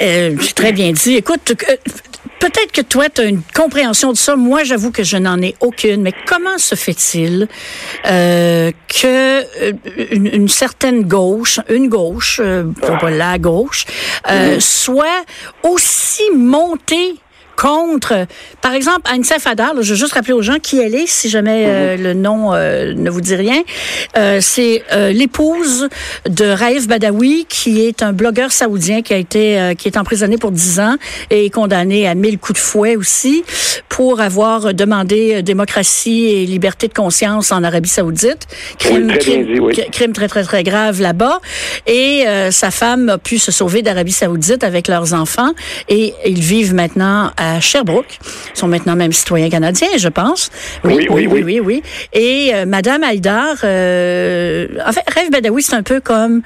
Euh, 0.00 0.36
très 0.54 0.72
bien 0.72 0.92
dit. 0.92 1.16
Écoute, 1.16 1.52
euh, 1.68 1.76
peut-être 2.38 2.72
que 2.72 2.80
toi, 2.80 3.08
tu 3.08 3.20
as 3.20 3.24
une 3.24 3.42
compréhension 3.54 4.12
de 4.12 4.16
ça. 4.16 4.36
Moi, 4.36 4.64
j'avoue 4.64 4.90
que 4.90 5.02
je 5.02 5.16
n'en 5.16 5.40
ai 5.42 5.54
aucune. 5.60 6.02
Mais 6.02 6.12
comment 6.26 6.58
se 6.58 6.74
fait-il 6.74 7.48
euh, 8.06 8.70
que 8.88 9.42
euh, 9.62 9.72
une, 10.10 10.48
certaine 10.48 11.02
gauche, 11.02 11.60
une 11.68 11.88
gauche, 11.88 12.40
euh, 12.42 12.64
pas 12.80 13.10
la 13.10 13.38
gauche, 13.38 13.86
euh, 14.30 14.58
soit 14.60 15.24
aussi 15.62 16.22
montée 16.34 17.16
contre, 17.60 18.26
par 18.62 18.72
exemple, 18.72 19.00
Anissa 19.04 19.38
Fadar, 19.38 19.74
je 19.80 19.90
veux 19.90 19.98
juste 19.98 20.12
rappeler 20.12 20.32
aux 20.32 20.42
gens 20.42 20.58
qui 20.62 20.78
elle 20.78 20.94
est, 20.94 21.08
si 21.08 21.28
jamais 21.28 21.64
euh, 21.66 21.96
mhm. 21.96 22.02
le 22.02 22.14
nom 22.14 22.54
euh, 22.54 22.94
ne 22.94 23.10
vous 23.10 23.20
dit 23.20 23.34
rien. 23.34 23.62
Euh, 24.16 24.38
c'est 24.40 24.82
l'épouse 25.12 25.88
de 26.28 26.44
Raif 26.44 26.86
Badawi, 26.86 27.46
qui 27.48 27.84
est 27.84 28.02
un 28.02 28.12
blogueur 28.12 28.52
saoudien 28.52 29.02
qui 29.02 29.12
a 29.12 29.16
été, 29.16 29.74
qui 29.76 29.88
est 29.88 29.96
emprisonné 29.96 30.38
pour 30.38 30.52
10 30.52 30.80
ans 30.80 30.96
et 31.30 31.50
condamné 31.50 32.06
à 32.06 32.14
1000 32.14 32.38
coups 32.38 32.60
de 32.60 32.64
fouet 32.64 32.96
aussi 32.96 33.42
pour 33.88 34.20
avoir 34.20 34.72
demandé 34.72 35.42
démocratie 35.42 36.26
et 36.26 36.46
liberté 36.46 36.86
de 36.88 36.94
conscience 36.94 37.50
en 37.50 37.64
Arabie 37.64 37.88
Saoudite. 37.88 38.46
Crime, 38.78 39.08
très, 39.18 39.44
crime 39.90 40.12
très, 40.12 40.28
très, 40.28 40.44
très 40.44 40.62
grave 40.62 41.00
là-bas. 41.00 41.40
Et 41.86 42.24
sa 42.50 42.70
femme 42.70 43.08
a 43.08 43.18
pu 43.18 43.38
se 43.38 43.50
sauver 43.50 43.82
d'Arabie 43.82 44.12
Saoudite 44.12 44.62
avec 44.62 44.88
leurs 44.88 45.12
enfants 45.14 45.52
et 45.88 46.14
ils 46.24 46.40
vivent 46.40 46.74
maintenant 46.74 47.30
à 47.36 47.47
Sherbrooke. 47.60 48.18
Ils 48.54 48.58
sont 48.58 48.68
maintenant 48.68 48.96
même 48.96 49.12
citoyens 49.12 49.50
canadiens, 49.50 49.88
je 49.96 50.08
pense. 50.08 50.50
Oui, 50.84 51.06
oui, 51.10 51.26
oui. 51.26 51.42
oui, 51.44 51.60
oui, 51.60 51.82
Et 52.12 52.52
euh, 52.54 52.66
Madame 52.66 53.02
Haïdar, 53.02 53.56
euh, 53.64 54.66
en 54.86 54.92
fait, 54.92 55.04
Rêve 55.08 55.30
Badawi, 55.30 55.62
c'est 55.62 55.74
un 55.74 55.82
peu 55.82 56.00
comme 56.00 56.42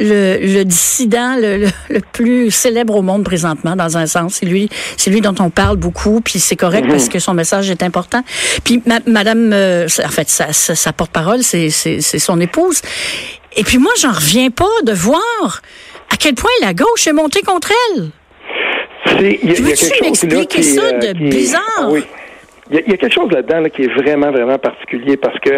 le, 0.00 0.62
dissident 0.64 1.36
le, 1.40 1.68
plus 2.12 2.50
célèbre 2.50 2.96
au 2.96 3.02
monde 3.02 3.24
présentement, 3.24 3.76
dans 3.76 3.96
un 3.96 4.06
sens. 4.06 4.36
C'est 4.40 4.46
lui, 4.46 4.68
c'est 4.96 5.10
lui 5.10 5.20
dont 5.20 5.34
on 5.38 5.50
parle 5.50 5.76
beaucoup, 5.76 6.20
puis 6.20 6.38
c'est 6.38 6.56
correct 6.56 6.86
parce 6.88 7.04
mhm. 7.04 7.10
que 7.10 7.18
son 7.18 7.34
message 7.34 7.70
est 7.70 7.82
important. 7.82 8.22
Puis 8.64 8.82
Madame, 9.06 9.52
euh, 9.52 9.86
en 10.04 10.08
fait, 10.08 10.28
sa, 10.28 10.52
sa 10.52 10.92
porte-parole, 10.92 11.42
c'est 11.42 11.70
son 11.70 12.40
épouse. 12.40 12.80
Et 13.56 13.64
puis 13.64 13.78
moi, 13.78 13.92
j'en 14.00 14.12
reviens 14.12 14.50
pas 14.50 14.64
de 14.84 14.92
voir 14.92 15.62
à 16.12 16.16
quel 16.16 16.34
point 16.34 16.50
la 16.60 16.74
gauche 16.74 17.06
est 17.06 17.12
montée 17.12 17.42
contre 17.42 17.72
elle. 17.96 18.10
Il 19.18 19.50
y, 19.50 19.56
a, 19.56 20.02
m'expliquer 20.02 20.62
ça 20.62 20.82
euh, 20.82 21.12
de 21.12 21.28
bizarre? 21.28 21.88
Oui. 21.90 22.04
Il 22.70 22.76
y, 22.76 22.92
a, 22.92 22.96
quelque 22.96 23.12
chose 23.12 23.30
là-dedans 23.32 23.68
qui 23.68 23.82
est 23.82 23.92
vraiment, 23.92 24.30
vraiment 24.30 24.58
particulier 24.58 25.16
parce 25.16 25.38
que 25.40 25.50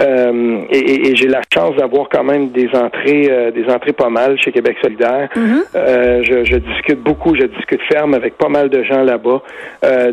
euh, 0.00 0.60
et, 0.70 1.16
j'ai 1.16 1.28
la 1.28 1.40
chance 1.52 1.74
d'avoir 1.76 2.08
quand 2.08 2.24
même 2.24 2.50
des 2.50 2.68
entrées 2.74 3.28
euh, 3.30 3.50
des 3.50 3.64
entrées 3.72 3.92
pas 3.92 4.10
mal 4.10 4.38
chez 4.40 4.52
Québec 4.52 4.76
solidaire. 4.82 5.28
Mm-hmm. 5.34 6.24
je, 6.24 6.44
je, 6.44 6.56
discute 6.56 7.00
beaucoup, 7.00 7.34
je 7.34 7.46
discute 7.46 7.80
ferme 7.90 8.14
avec 8.14 8.36
pas 8.36 8.48
mal 8.48 8.68
de 8.68 8.82
gens 8.82 9.02
là-bas, 9.02 9.42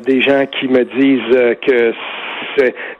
des 0.06 0.22
gens 0.22 0.46
qui 0.46 0.68
me 0.68 0.84
disent 0.86 1.58
que 1.66 1.94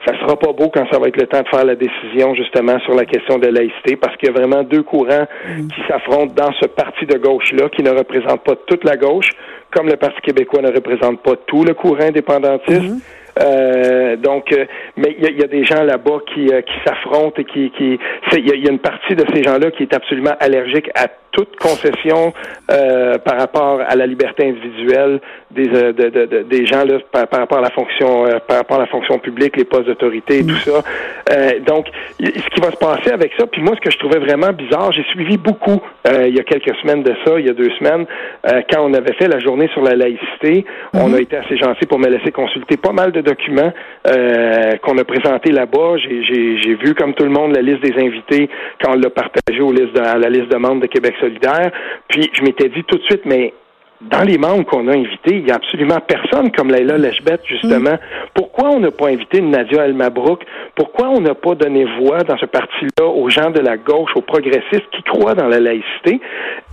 ça 0.06 0.18
sera 0.20 0.36
pas 0.38 0.52
beau 0.52 0.70
quand 0.72 0.86
ça 0.90 0.98
va 0.98 1.08
être 1.08 1.16
le 1.16 1.26
temps 1.26 1.42
de 1.42 1.48
faire 1.48 1.64
la 1.64 1.74
décision 1.74 2.34
justement 2.34 2.78
sur 2.80 2.94
la 2.94 3.04
question 3.04 3.38
de 3.38 3.48
laïcité, 3.48 3.96
parce 3.96 4.16
qu'il 4.16 4.28
y 4.28 4.30
a 4.30 4.34
vraiment 4.34 4.62
deux 4.62 4.82
courants 4.82 5.26
mm. 5.46 5.68
qui 5.68 5.80
s'affrontent 5.88 6.32
dans 6.34 6.52
ce 6.60 6.66
parti 6.66 7.06
de 7.06 7.18
gauche-là, 7.18 7.68
qui 7.70 7.82
ne 7.82 7.90
représente 7.90 8.42
pas 8.42 8.54
toute 8.66 8.84
la 8.84 8.96
gauche, 8.96 9.30
comme 9.70 9.88
le 9.88 9.96
Parti 9.96 10.20
québécois 10.22 10.62
ne 10.62 10.72
représente 10.72 11.22
pas 11.22 11.34
tout 11.46 11.64
le 11.64 11.74
courant 11.74 12.04
indépendantiste. 12.04 12.82
Mm-hmm. 12.82 13.37
Euh, 13.40 14.16
donc, 14.16 14.52
euh, 14.52 14.64
mais 14.96 15.16
il 15.18 15.38
y, 15.38 15.44
a, 15.44 15.46
des 15.46 15.64
gens 15.64 15.82
là-bas 15.82 16.18
qui, 16.32 16.48
euh, 16.52 16.60
qui 16.62 16.74
s'affrontent 16.84 17.40
et 17.40 17.44
qui, 17.44 17.70
qui 17.70 17.98
il 18.32 18.46
y, 18.46 18.64
y, 18.64 18.68
a 18.68 18.70
une 18.70 18.78
partie 18.78 19.14
de 19.14 19.24
ces 19.32 19.42
gens-là 19.42 19.70
qui 19.70 19.84
est 19.84 19.94
absolument 19.94 20.34
allergique 20.40 20.90
à 20.94 21.08
toute 21.32 21.56
concession 21.56 22.32
euh, 22.70 23.18
par 23.18 23.38
rapport 23.38 23.80
à 23.86 23.94
la 23.96 24.06
liberté 24.06 24.48
individuelle 24.48 25.20
des 25.50 25.68
euh, 25.68 25.92
de, 25.92 26.08
de, 26.08 26.42
des 26.42 26.66
gens 26.66 26.84
là 26.84 26.98
par, 27.10 27.26
rapport 27.30 27.58
à 27.58 27.62
la 27.62 27.70
fonction 27.70 28.26
euh, 28.26 28.38
par 28.46 28.58
rapport 28.58 28.76
à 28.76 28.80
la 28.80 28.86
fonction 28.86 29.18
publique, 29.18 29.56
les 29.56 29.64
postes 29.64 29.86
d'autorité 29.86 30.38
et 30.38 30.46
tout 30.46 30.56
ça. 30.56 30.82
Euh, 31.32 31.58
donc, 31.60 31.86
ce 32.18 32.24
qui 32.26 32.60
va 32.60 32.70
se 32.70 32.76
passer 32.76 33.10
avec 33.10 33.32
ça, 33.38 33.46
puis 33.46 33.62
moi, 33.62 33.74
ce 33.76 33.80
que 33.80 33.90
je 33.90 33.98
trouvais 33.98 34.18
vraiment 34.18 34.52
bizarre, 34.52 34.92
j'ai 34.92 35.04
suivi 35.04 35.36
beaucoup 35.36 35.80
il 36.10 36.34
y 36.34 36.40
a 36.40 36.42
quelques 36.42 36.74
semaines 36.76 37.02
de 37.02 37.14
ça, 37.24 37.38
il 37.38 37.46
y 37.46 37.50
a 37.50 37.52
deux 37.52 37.70
semaines, 37.78 38.06
quand 38.70 38.80
on 38.80 38.94
avait 38.94 39.12
fait 39.12 39.28
la 39.28 39.38
journée 39.40 39.68
sur 39.74 39.82
la 39.82 39.94
laïcité, 39.94 40.64
on 40.94 41.08
mhm. 41.08 41.14
a 41.14 41.20
été 41.20 41.36
assez 41.36 41.56
gentil 41.58 41.84
pour 41.86 41.98
me 41.98 42.08
laisser 42.08 42.32
consulter 42.32 42.78
pas 42.78 42.92
mal 42.92 43.12
de 43.12 43.20
documents 43.20 43.72
qu'on 44.82 44.96
a 44.96 45.04
présentés 45.04 45.52
là-bas. 45.52 45.96
J'ai 45.98 46.74
vu, 46.82 46.94
comme 46.94 47.12
tout 47.12 47.24
le 47.24 47.30
monde, 47.30 47.54
la 47.54 47.60
liste 47.62 47.82
des 47.82 47.94
invités 48.02 48.48
quand 48.82 48.92
on 48.92 48.98
l'a 48.98 49.10
partagé 49.10 49.60
aux 49.60 49.72
listes 49.72 49.98
à 49.98 50.16
la 50.16 50.30
liste 50.30 50.48
de 50.48 50.56
membres 50.56 50.80
de 50.80 50.86
Québec 50.86 51.14
solidaire. 51.20 51.70
Puis 52.08 52.30
je 52.32 52.42
m'étais 52.42 52.68
dit 52.68 52.84
tout 52.84 52.98
de 52.98 53.02
suite, 53.04 53.22
mais 53.24 53.52
dans 54.00 54.22
les 54.22 54.38
membres 54.38 54.64
qu'on 54.64 54.86
a 54.88 54.92
invités, 54.92 55.36
il 55.36 55.44
n'y 55.44 55.50
a 55.50 55.56
absolument 55.56 55.98
personne 56.00 56.52
comme 56.52 56.70
Laila 56.70 56.98
Lechbet, 56.98 57.40
justement. 57.44 57.94
Mm. 57.94 58.40
Pourquoi 58.58 58.76
on 58.76 58.80
n'a 58.80 58.90
pas 58.90 59.06
invité 59.06 59.40
Nadia 59.40 59.84
El 59.84 59.94
Mabrouk? 59.94 60.42
Pourquoi 60.74 61.10
on 61.10 61.20
n'a 61.20 61.36
pas 61.36 61.54
donné 61.54 61.86
voix 62.00 62.24
dans 62.24 62.36
ce 62.38 62.46
parti-là 62.46 63.06
aux 63.06 63.28
gens 63.28 63.50
de 63.50 63.60
la 63.60 63.76
gauche, 63.76 64.10
aux 64.16 64.20
progressistes 64.20 64.90
qui 64.90 65.04
croient 65.04 65.36
dans 65.36 65.46
la 65.46 65.60
laïcité? 65.60 66.20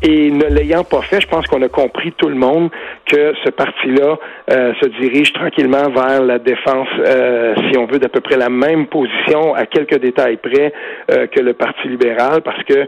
Et 0.01 0.31
ne 0.31 0.45
l'ayant 0.45 0.83
pas 0.83 1.01
fait, 1.03 1.21
je 1.21 1.27
pense 1.27 1.45
qu'on 1.45 1.61
a 1.61 1.69
compris 1.69 2.11
tout 2.13 2.27
le 2.27 2.33
monde 2.33 2.71
que 3.05 3.35
ce 3.43 3.51
parti-là 3.51 4.17
euh, 4.51 4.73
se 4.81 4.87
dirige 4.99 5.31
tranquillement 5.33 5.91
vers 5.91 6.23
la 6.23 6.39
défense, 6.39 6.87
euh, 7.05 7.53
si 7.69 7.77
on 7.77 7.85
veut, 7.85 7.99
d'à 7.99 8.09
peu 8.09 8.19
près 8.19 8.37
la 8.37 8.49
même 8.49 8.87
position, 8.87 9.53
à 9.53 9.67
quelques 9.67 9.99
détails 9.99 10.37
près, 10.37 10.73
euh, 11.11 11.27
que 11.27 11.39
le 11.39 11.53
Parti 11.53 11.87
libéral, 11.87 12.41
parce 12.41 12.63
que 12.63 12.87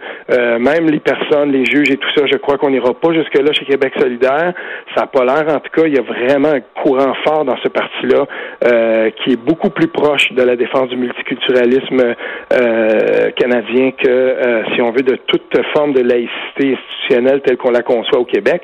même 0.58 0.90
les 0.90 1.00
personnes, 1.00 1.52
les 1.52 1.66
juges 1.66 1.92
et 1.92 1.98
tout 1.98 2.10
ça, 2.16 2.26
je 2.26 2.38
crois 2.38 2.58
qu'on 2.58 2.72
n'ira 2.72 2.96
pas 2.96 3.14
jusque-là 3.14 3.54
chez 3.54 3.66
Québec 3.66 3.94
solidaire 4.00 4.54
ça 4.96 5.02
n'a 5.02 5.08
pas 5.08 5.26
l'air, 5.26 5.56
en 5.56 5.60
tout 5.60 5.70
cas, 5.72 5.88
il 5.88 5.96
y 5.96 6.00
a 6.00 6.02
vraiment 6.02 6.50
un 6.50 6.62
courant 6.82 7.14
fort 7.24 7.46
dans 7.46 7.58
ce 7.58 7.68
parti-là 7.68 8.26
euh, 8.88 9.10
qui 9.10 9.32
est 9.32 9.36
beaucoup 9.36 9.70
plus 9.70 9.88
proche 9.88 10.32
de 10.32 10.42
la 10.42 10.56
défense 10.56 10.88
du 10.90 10.96
multiculturalisme 10.96 12.16
euh, 12.54 13.32
canadien 13.32 13.92
que, 13.92 14.08
euh, 14.08 14.64
si 14.74 14.82
on 14.82 14.92
veut, 14.92 15.04
de 15.04 15.18
toute 15.28 15.58
forme 15.74 15.92
de 15.92 16.02
laïcité 16.02 16.78
institutionnelle 16.78 17.42
telle 17.42 17.58
qu'on 17.58 17.72
la 17.72 17.82
conçoit 17.82 18.20
au 18.20 18.26
Québec. 18.26 18.62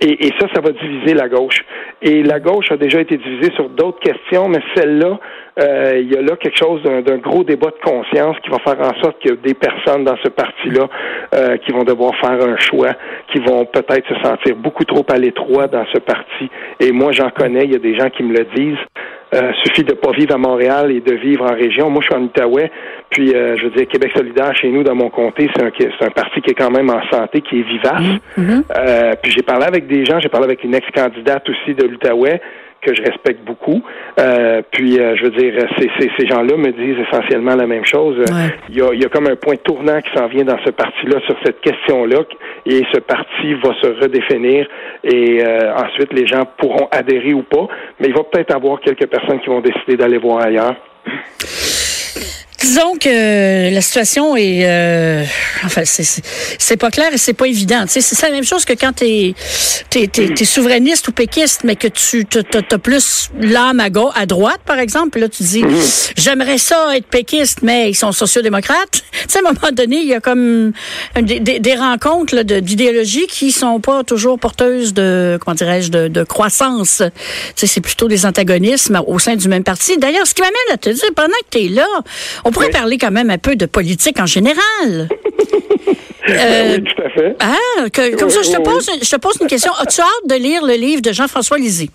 Et, 0.00 0.26
et 0.26 0.32
ça, 0.38 0.46
ça 0.54 0.60
va 0.60 0.70
diviser 0.70 1.14
la 1.14 1.28
gauche. 1.28 1.60
Et 2.00 2.22
la 2.22 2.40
gauche 2.40 2.70
a 2.70 2.76
déjà 2.76 3.00
été 3.00 3.16
divisée 3.16 3.52
sur 3.56 3.68
d'autres 3.68 4.00
questions, 4.00 4.48
mais 4.48 4.60
celle-là, 4.74 5.18
euh, 5.60 5.98
il 6.00 6.12
y 6.12 6.16
a 6.16 6.22
là 6.22 6.36
quelque 6.36 6.56
chose 6.56 6.80
d'un 6.82 7.18
gros 7.18 7.42
débat 7.42 7.70
de 7.70 7.80
conscience 7.82 8.36
qui 8.44 8.50
va 8.50 8.58
faire 8.58 8.80
en 8.80 8.94
sorte 9.02 9.18
qu'il 9.18 9.32
y 9.32 9.34
a 9.34 9.36
des 9.36 9.54
personnes 9.54 10.04
dans 10.04 10.16
ce 10.22 10.28
parti-là 10.28 10.88
euh, 11.34 11.56
qui 11.58 11.72
vont 11.72 11.82
devoir 11.82 12.14
faire 12.16 12.40
un 12.40 12.56
choix, 12.58 12.92
qui 13.32 13.40
vont 13.40 13.64
peut-être 13.64 14.06
se 14.08 14.22
sentir 14.22 14.54
beaucoup 14.54 14.84
trop 14.84 15.04
à 15.10 15.18
l'étroit 15.18 15.66
dans 15.66 15.84
ce 15.92 15.98
parti. 15.98 16.48
Et 16.78 16.92
moi, 16.92 17.10
j'en 17.10 17.30
connais, 17.30 17.64
il 17.64 17.72
y 17.72 17.76
a 17.76 17.80
des 17.80 17.96
gens 17.96 18.08
qui 18.10 18.22
me 18.22 18.36
le 18.36 18.44
disent. 18.54 18.78
Euh, 19.34 19.52
suffit 19.62 19.84
de 19.84 19.92
pas 19.92 20.10
vivre 20.12 20.34
à 20.34 20.38
Montréal 20.38 20.90
et 20.90 21.00
de 21.00 21.14
vivre 21.14 21.44
en 21.44 21.54
région. 21.54 21.90
Moi, 21.90 22.00
je 22.00 22.06
suis 22.06 22.14
en 22.14 22.24
Outaouais, 22.24 22.70
puis 23.10 23.34
euh, 23.34 23.58
je 23.58 23.64
veux 23.64 23.70
dire, 23.70 23.86
Québec 23.86 24.10
solidaire, 24.16 24.56
chez 24.56 24.70
nous, 24.70 24.82
dans 24.82 24.94
mon 24.94 25.10
comté, 25.10 25.50
c'est 25.54 25.62
un, 25.62 25.70
c'est 25.78 26.06
un 26.06 26.10
parti 26.10 26.40
qui 26.40 26.52
est 26.52 26.54
quand 26.54 26.70
même 26.70 26.88
en 26.88 27.02
santé, 27.10 27.42
qui 27.42 27.60
est 27.60 27.62
vivace. 27.62 28.20
Mm-hmm. 28.38 28.62
euh, 28.78 29.14
puis 29.22 29.30
j'ai 29.32 29.42
parlé 29.42 29.66
avec 29.66 29.86
des 29.86 30.06
gens, 30.06 30.18
j'ai 30.18 30.30
parlé 30.30 30.46
avec 30.46 30.64
une 30.64 30.74
ex-candidate 30.74 31.46
aussi 31.50 31.74
de 31.74 31.86
l'Outaouais, 31.86 32.40
que 32.80 32.94
je 32.94 33.02
respecte 33.02 33.44
beaucoup. 33.44 33.82
Euh, 34.18 34.62
puis, 34.70 34.98
euh, 34.98 35.16
je 35.16 35.24
veux 35.24 35.30
dire, 35.30 35.54
ces 35.98 36.26
gens-là 36.26 36.56
me 36.56 36.70
disent 36.72 37.04
essentiellement 37.08 37.56
la 37.56 37.66
même 37.66 37.84
chose. 37.84 38.24
Il, 38.68 38.76
y 38.76 38.82
a, 38.82 38.92
il, 38.92 39.02
y 39.02 39.04
a, 39.04 39.08
comme 39.08 39.26
un 39.26 39.36
point 39.36 39.56
tournant 39.56 40.00
qui 40.00 40.10
s'en 40.16 40.28
vient 40.28 40.44
dans 40.44 40.58
ce 40.64 40.70
parti-là 40.70 41.20
sur 41.26 41.36
cette 41.44 41.60
question-là, 41.60 42.20
et 42.66 42.84
ce 42.92 43.00
parti 43.00 43.54
va 43.54 43.74
se 43.80 44.02
redéfinir, 44.02 44.68
et 45.04 45.42
euh, 45.42 45.74
ensuite 45.74 46.12
les 46.12 46.26
gens 46.26 46.44
pourront 46.56 46.88
adhérer 46.90 47.34
ou 47.34 47.42
pas, 47.42 47.66
mais 48.00 48.08
il 48.08 48.14
va 48.14 48.24
peut-être 48.24 48.54
avoir 48.54 48.80
quelques 48.80 49.06
personnes 49.06 49.40
qui 49.40 49.48
vont 49.48 49.60
décider 49.60 49.96
d'aller 49.96 50.18
voir 50.18 50.44
ailleurs. 50.44 50.76
Disons 52.60 52.96
que 52.96 53.72
la 53.72 53.80
situation 53.80 54.36
est, 54.36 54.62
euh, 54.64 55.24
enfin, 55.64 55.82
c'est 55.84 56.76
pas 56.76 56.90
clair 56.90 57.12
et 57.12 57.18
c'est 57.18 57.32
pas 57.32 57.46
évident. 57.46 57.84
C'est 57.86 58.22
la 58.22 58.32
même 58.32 58.44
chose 58.44 58.64
que 58.64 58.72
quand 58.72 58.92
t'es 58.94 59.34
es, 59.94 60.10
es, 60.16 60.44
souverainiste 60.44 61.06
ou 61.06 61.12
péquiste, 61.12 61.60
mais 61.62 61.76
que 61.76 61.86
tu 61.86 62.26
as 62.52 62.78
plus 62.78 63.30
l'âme 63.38 63.78
à 63.78 63.90
gauche, 63.90 64.12
à 64.16 64.26
droite, 64.26 64.60
par 64.66 64.80
exemple. 64.80 65.20
Là, 65.20 65.28
tu 65.28 65.44
dis, 65.44 65.62
j'aimerais 66.16 66.58
ça 66.58 66.96
être 66.96 67.06
péquiste, 67.06 67.60
mais 67.62 67.90
ils 67.90 67.94
sont 67.94 68.12
sociodémocrates. 68.12 69.02
Tu 69.18 69.34
sais, 69.34 69.38
à 69.44 69.48
un 69.48 69.52
moment 69.52 69.72
donné, 69.72 69.96
il 69.96 70.06
y 70.06 70.14
a 70.14 70.20
comme 70.20 70.72
des, 71.20 71.40
des, 71.40 71.74
rencontres 71.74 72.42
d'idéologies 72.42 73.26
qui 73.26 73.52
sont 73.52 73.78
pas 73.80 74.02
toujours 74.02 74.38
porteuses 74.38 74.94
de, 74.94 75.38
comment 75.40 75.54
dirais-je, 75.54 75.90
de, 75.90 76.08
de, 76.08 76.24
croissance. 76.24 77.02
Tu 77.02 77.52
sais, 77.56 77.66
c'est 77.66 77.80
plutôt 77.80 78.08
des 78.08 78.24
antagonismes 78.24 79.02
au 79.06 79.18
sein 79.18 79.36
du 79.36 79.48
même 79.48 79.64
parti. 79.64 79.98
D'ailleurs, 79.98 80.26
ce 80.26 80.34
qui 80.34 80.40
m'amène 80.40 80.54
à 80.72 80.78
te 80.78 80.88
dire, 80.88 81.04
pendant 81.14 81.28
que 81.28 81.58
tu 81.58 81.66
es 81.66 81.68
là, 81.68 81.86
on 82.48 82.50
pourrait 82.50 82.70
parler 82.70 82.96
quand 82.96 83.10
même 83.10 83.30
un 83.30 83.38
peu 83.38 83.56
de 83.56 83.66
politique 83.66 84.18
en 84.20 84.26
général. 84.26 85.08
Euh, 86.30 86.76
oui, 86.76 86.84
tout 86.84 87.02
à 87.02 87.08
fait. 87.08 87.36
Ah, 87.40 87.88
comme 88.18 88.28
ça, 88.28 88.42
je 88.42 88.50
te, 88.50 88.60
pose, 88.60 88.86
je 89.00 89.08
te 89.08 89.16
pose 89.16 89.38
une 89.40 89.46
question. 89.46 89.72
As-tu 89.80 90.02
hâte 90.02 90.28
de 90.28 90.34
lire 90.34 90.62
le 90.62 90.74
livre 90.74 91.00
de 91.00 91.10
Jean-François 91.10 91.56
Lisée? 91.56 91.88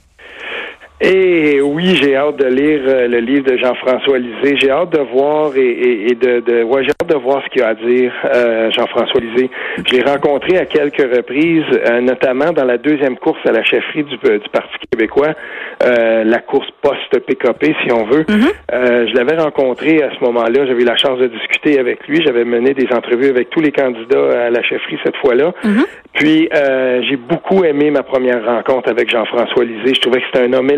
Et 1.06 1.60
oui, 1.62 1.98
j'ai 2.02 2.16
hâte 2.16 2.38
de 2.38 2.46
lire 2.46 2.82
euh, 2.88 3.10
le 3.10 3.20
livre 3.20 3.44
de 3.44 3.58
Jean-François 3.58 4.18
Lisée. 4.18 4.56
J'ai 4.58 4.72
hâte 4.72 4.94
de 4.94 5.02
voir 5.02 5.52
et, 5.58 6.08
et, 6.08 6.16
de, 6.16 6.40
de 6.40 6.64
ouais, 6.64 6.84
j'ai 6.84 6.92
hâte 6.92 7.10
de 7.10 7.18
voir 7.18 7.44
ce 7.44 7.50
qu'il 7.50 7.62
a 7.62 7.70
à 7.70 7.74
dire, 7.74 8.14
euh, 8.34 8.72
Jean-François 8.72 9.20
Lisée. 9.20 9.50
Je 9.86 9.98
l'ai 9.98 10.02
rencontré 10.02 10.58
à 10.58 10.66
quelques 10.66 11.02
reprises, 11.14 11.66
euh, 11.74 12.00
notamment 12.00 12.54
dans 12.54 12.64
la 12.64 12.78
deuxième 12.78 13.18
course 13.18 13.40
à 13.46 13.52
la 13.52 13.66
chefferie 13.66 14.06
du, 14.06 14.16
du 14.16 14.50
Parti 14.50 14.78
québécois, 14.90 15.34
la 15.82 16.40
course 16.40 16.70
post-PKP, 16.82 17.76
si 17.84 17.92
on 17.92 18.06
veut. 18.06 18.24
Mm-hmm. 18.24 19.10
je 19.10 19.14
l'avais 19.16 19.36
rencontré 19.36 20.02
à 20.02 20.10
ce 20.18 20.24
moment-là. 20.24 20.66
J'avais 20.66 20.84
eu 20.84 20.86
la 20.86 20.96
chance 20.96 21.20
de 21.20 21.28
discuter 21.28 21.80
avec 21.80 22.08
lui. 22.08 22.24
J'avais 22.24 22.46
mené 22.46 22.74
des 22.74 22.88
entrevues 22.96 23.30
avec 23.30 23.50
tous 23.50 23.60
les 23.60 23.72
candidats 23.72 24.46
à 24.46 24.50
la 24.50 24.64
chefferie 24.64 24.98
cette 25.04 25.18
fois-là. 25.18 25.52
Mm-hmm. 25.64 25.86
Puis, 26.14 26.50
j'ai 26.52 27.16
beaucoup 27.18 27.64
aimé 27.64 27.90
ma 27.90 28.04
première 28.04 28.46
rencontre 28.46 28.90
avec 28.90 29.10
Jean-François 29.10 29.64
Lisée. 29.64 29.94
Je 29.96 30.02
trouvais 30.02 30.20
que 30.20 30.26
c'était 30.32 30.46
un 30.46 30.54
homme 30.54 30.70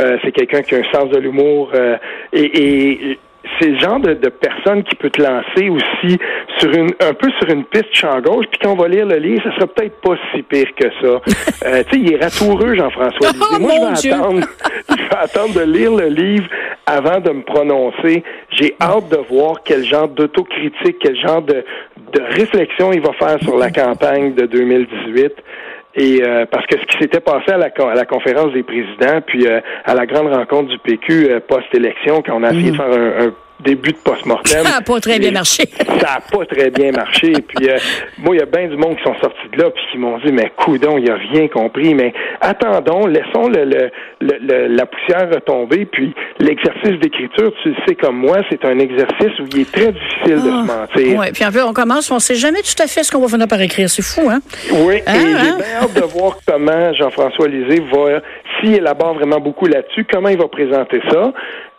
euh, 0.00 0.18
c'est 0.22 0.32
quelqu'un 0.32 0.62
qui 0.62 0.74
a 0.74 0.78
un 0.78 0.92
sens 0.92 1.10
de 1.10 1.18
l'humour 1.18 1.70
euh, 1.74 1.96
et, 2.32 3.18
c'est 3.60 3.68
le 3.68 3.78
genre 3.78 4.00
de, 4.00 4.14
personne 4.28 4.82
qui 4.82 4.96
peut 4.96 5.08
te 5.08 5.22
lancer 5.22 5.70
aussi 5.70 6.18
sur 6.58 6.68
une 6.72 6.90
un 7.00 7.14
peu 7.14 7.30
sur 7.38 7.48
une 7.48 7.64
piste 7.64 7.94
champ 7.94 8.20
gauche, 8.20 8.46
puis 8.50 8.58
quand 8.60 8.72
on 8.72 8.76
va 8.76 8.88
lire 8.88 9.06
le 9.06 9.18
livre, 9.18 9.40
ça 9.44 9.54
sera 9.54 9.68
peut-être 9.68 10.00
pas 10.00 10.16
si 10.34 10.42
pire 10.42 10.66
que 10.74 10.88
ça. 11.00 11.20
Euh, 11.64 11.82
tu 11.88 11.96
sais, 11.96 12.04
il 12.04 12.12
est 12.12 12.22
ratoureux, 12.22 12.74
Jean-François. 12.74 13.30
Oh, 13.32 13.58
Moi, 13.58 13.72
je 13.94 14.08
vais, 14.08 14.14
attendre, 14.14 14.46
je 14.90 14.94
vais 14.94 15.16
attendre 15.16 15.54
de 15.54 15.62
lire 15.62 15.90
le 15.90 16.08
livre 16.08 16.46
avant 16.86 17.18
de 17.18 17.30
me 17.30 17.42
prononcer. 17.42 18.22
J'ai 18.50 18.76
hâte 18.80 19.08
de 19.08 19.16
voir 19.28 19.62
quel 19.64 19.84
genre 19.84 20.06
d'autocritique, 20.06 20.98
quel 21.00 21.18
genre 21.18 21.42
de, 21.42 21.64
de 22.12 22.22
réflexion 22.22 22.92
il 22.92 23.00
va 23.00 23.12
faire 23.14 23.38
sur 23.42 23.56
la 23.56 23.70
campagne 23.70 24.34
de 24.34 24.46
2018. 24.46 25.32
Et 25.98 26.22
euh, 26.22 26.44
parce 26.50 26.66
que 26.66 26.78
ce 26.78 26.84
qui 26.84 26.98
s'était 26.98 27.20
passé 27.20 27.52
à 27.52 27.56
la, 27.56 27.66
à 27.68 27.94
la 27.94 28.04
conférence 28.04 28.52
des 28.52 28.62
présidents, 28.62 29.22
puis 29.26 29.46
euh, 29.46 29.60
à 29.84 29.94
la 29.94 30.04
grande 30.04 30.28
rencontre 30.28 30.68
du 30.68 30.78
PQ 30.78 31.30
euh, 31.30 31.40
post-élection, 31.40 32.22
quand 32.22 32.38
on 32.38 32.42
a 32.42 32.50
essayé 32.50 32.70
de 32.70 32.72
mhm. 32.72 32.76
faire 32.76 32.92
un, 32.92 33.26
un 33.28 33.32
début 33.60 33.92
de 33.92 33.98
post-mortem. 33.98 34.64
Ça 34.64 34.70
n'a 34.70 34.80
pas 34.80 35.00
très 35.00 35.18
bien 35.18 35.30
marché. 35.32 35.64
ça 35.78 35.84
n'a 35.86 36.20
pas 36.20 36.44
très 36.46 36.70
bien 36.70 36.92
marché. 36.92 37.32
Puis 37.32 37.68
euh, 37.68 37.78
moi, 38.18 38.34
il 38.36 38.38
y 38.38 38.42
a 38.42 38.46
bien 38.46 38.68
du 38.68 38.76
monde 38.76 38.96
qui 38.96 39.02
sont 39.04 39.14
sortis 39.20 39.48
de 39.52 39.62
là 39.62 39.70
puis 39.70 39.82
qui 39.92 39.98
m'ont 39.98 40.18
dit, 40.18 40.32
mais 40.32 40.52
coudon, 40.56 40.98
il 40.98 41.10
a 41.10 41.16
rien 41.16 41.48
compris. 41.48 41.94
Mais 41.94 42.12
attendons, 42.40 43.06
laissons 43.06 43.48
le, 43.48 43.64
le, 44.20 44.66
la 44.68 44.86
poussière 44.86 45.30
retomber. 45.30 45.86
Puis 45.86 46.14
l'exercice 46.38 46.98
d'écriture, 47.00 47.52
tu 47.62 47.70
le 47.70 47.76
sais 47.86 47.94
comme 47.94 48.16
moi, 48.16 48.38
c'est 48.50 48.64
un 48.64 48.78
exercice 48.78 49.38
où 49.40 49.44
il 49.52 49.60
est 49.60 49.72
très 49.72 49.92
difficile 49.92 50.34
de 50.34 50.40
se 50.40 50.48
ah, 50.48 50.64
mentir. 50.64 51.18
Oui, 51.18 51.26
puis 51.32 51.44
en 51.44 51.50
fait, 51.50 51.62
on 51.62 51.72
commence, 51.72 52.10
on 52.10 52.16
ne 52.16 52.20
sait 52.20 52.34
jamais 52.34 52.60
tout 52.60 52.82
à 52.82 52.86
fait 52.86 53.02
ce 53.02 53.10
qu'on 53.10 53.20
va 53.20 53.28
finir 53.28 53.48
par 53.48 53.60
écrire. 53.60 53.88
C'est 53.88 54.02
fou, 54.02 54.28
hein? 54.30 54.40
Oui, 54.70 54.96
et 54.96 55.02
hein, 55.06 55.14
j'ai 55.16 55.48
hein? 55.48 55.56
bien 55.58 55.82
hâte 55.82 55.94
de 55.94 56.02
voir 56.02 56.38
comment 56.46 56.92
Jean-François 56.94 57.48
Lisée 57.48 57.82
va, 57.92 58.20
s'il 58.60 58.74
élabore 58.74 59.14
vraiment 59.14 59.40
beaucoup 59.40 59.66
là-dessus, 59.66 60.06
comment 60.10 60.28
il 60.28 60.38
va 60.38 60.48
présenter 60.48 61.00
ça. 61.10 61.32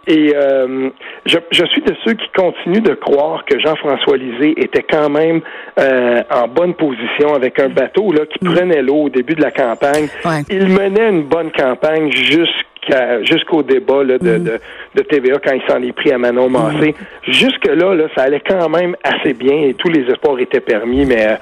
Et 0.07 0.33
euh, 0.33 0.89
je, 1.25 1.37
je, 1.51 1.65
suis 1.65 1.81
de 1.81 1.93
ceux 2.05 2.13
qui 2.13 2.29
continuent 2.33 2.81
de 2.81 2.93
croire 2.93 3.43
que 3.45 3.59
Jean-François 3.59 4.15
Lisée 4.15 4.53
était 4.57 4.83
quand 4.83 5.09
même 5.09 5.41
euh, 5.79 6.23
en 6.31 6.47
bonne 6.47 6.73
position 6.75 7.33
avec 7.35 7.59
un 7.59 7.67
bateau 7.67 8.13
là 8.13 8.25
qui 8.25 8.45
mm. 8.45 8.53
prenait 8.53 8.81
l'eau 8.81 9.03
au 9.03 9.09
début 9.09 9.35
de 9.35 9.41
la 9.41 9.51
campagne. 9.51 10.07
Il 10.49 10.69
menait 10.69 11.09
une 11.09 11.23
bonne 11.23 11.51
campagne 11.51 12.09
jusqu'à 12.11 12.47
jusqu'à 12.47 12.76
jusqu'au 13.23 13.63
débat 13.63 14.03
là, 14.03 14.17
de, 14.17 14.37
de, 14.37 14.59
de 14.95 15.01
TVA 15.03 15.37
quand 15.43 15.53
il 15.53 15.61
s'en 15.67 15.81
est 15.81 15.91
pris 15.91 16.11
à 16.11 16.17
Manon 16.17 16.49
Massé. 16.49 16.95
Jusque-là, 17.27 17.93
là, 17.95 18.05
ça 18.15 18.23
allait 18.23 18.41
quand 18.47 18.69
même 18.69 18.95
assez 19.03 19.33
bien 19.33 19.55
et 19.61 19.73
tous 19.73 19.89
les 19.89 20.01
espoirs 20.11 20.39
étaient 20.39 20.59
permis, 20.59 21.05
mais 21.05 21.37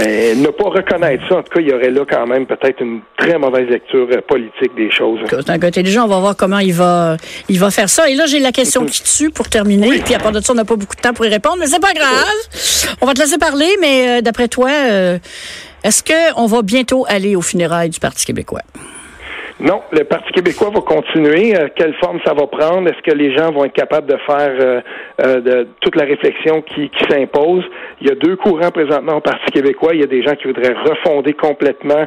euh, 0.00 0.34
ne 0.34 0.48
pas 0.48 0.70
reconnaître 0.70 1.22
ça, 1.28 1.36
en 1.36 1.42
tout 1.42 1.52
cas, 1.54 1.60
il 1.60 1.68
y 1.68 1.72
aurait 1.72 1.90
là 1.90 2.02
quand 2.08 2.26
même 2.26 2.46
peut-être 2.46 2.80
une 2.80 3.00
très 3.16 3.38
mauvaise 3.38 3.68
lecture 3.68 4.08
euh, 4.10 4.20
politique 4.26 4.74
des 4.76 4.90
choses. 4.90 5.20
C'est 5.28 5.50
un 5.50 5.58
gars 5.58 5.68
intelligent, 5.68 6.04
on 6.04 6.08
va 6.08 6.18
voir 6.18 6.36
comment 6.36 6.58
il 6.58 6.74
va, 6.74 7.16
il 7.48 7.58
va 7.58 7.70
faire 7.70 7.88
ça. 7.88 8.08
Et 8.08 8.14
là, 8.14 8.26
j'ai 8.26 8.38
la 8.38 8.52
question 8.52 8.84
qui 8.84 9.02
tue 9.02 9.30
pour 9.30 9.48
terminer. 9.48 9.98
Puis 10.04 10.14
à 10.14 10.18
part 10.18 10.32
de 10.32 10.40
ça, 10.40 10.52
on 10.52 10.56
n'a 10.56 10.64
pas 10.64 10.76
beaucoup 10.76 10.96
de 10.96 11.00
temps 11.00 11.12
pour 11.12 11.26
y 11.26 11.28
répondre, 11.28 11.56
mais 11.58 11.66
c'est 11.66 11.80
pas 11.80 11.92
grave. 11.92 12.96
On 13.00 13.06
va 13.06 13.14
te 13.14 13.20
laisser 13.20 13.38
parler, 13.38 13.68
mais 13.80 14.08
euh, 14.08 14.20
d'après 14.20 14.48
toi, 14.48 14.70
euh, 14.70 15.18
est-ce 15.84 16.02
qu'on 16.02 16.46
va 16.46 16.62
bientôt 16.62 17.04
aller 17.08 17.36
aux 17.36 17.42
funérailles 17.42 17.90
du 17.90 18.00
Parti 18.00 18.24
québécois? 18.24 18.62
Non, 19.60 19.82
le 19.92 20.04
Parti 20.04 20.32
québécois 20.32 20.70
va 20.70 20.80
continuer. 20.80 21.54
Euh, 21.54 21.68
quelle 21.74 21.94
forme 21.94 22.18
ça 22.24 22.32
va 22.32 22.46
prendre? 22.46 22.88
Est-ce 22.88 23.02
que 23.02 23.14
les 23.16 23.36
gens 23.36 23.52
vont 23.52 23.64
être 23.64 23.74
capables 23.74 24.06
de 24.06 24.16
faire 24.26 24.50
euh, 24.58 24.80
euh, 25.20 25.40
de, 25.40 25.68
toute 25.80 25.94
la 25.94 26.04
réflexion 26.04 26.62
qui, 26.62 26.88
qui 26.88 27.04
s'impose? 27.04 27.64
Il 28.00 28.08
y 28.08 28.10
a 28.10 28.14
deux 28.14 28.36
courants 28.36 28.70
présentement 28.70 29.16
au 29.16 29.20
Parti 29.20 29.52
québécois. 29.52 29.94
Il 29.94 30.00
y 30.00 30.04
a 30.04 30.06
des 30.06 30.22
gens 30.22 30.34
qui 30.34 30.48
voudraient 30.48 30.72
refonder 30.72 31.34
complètement 31.34 32.06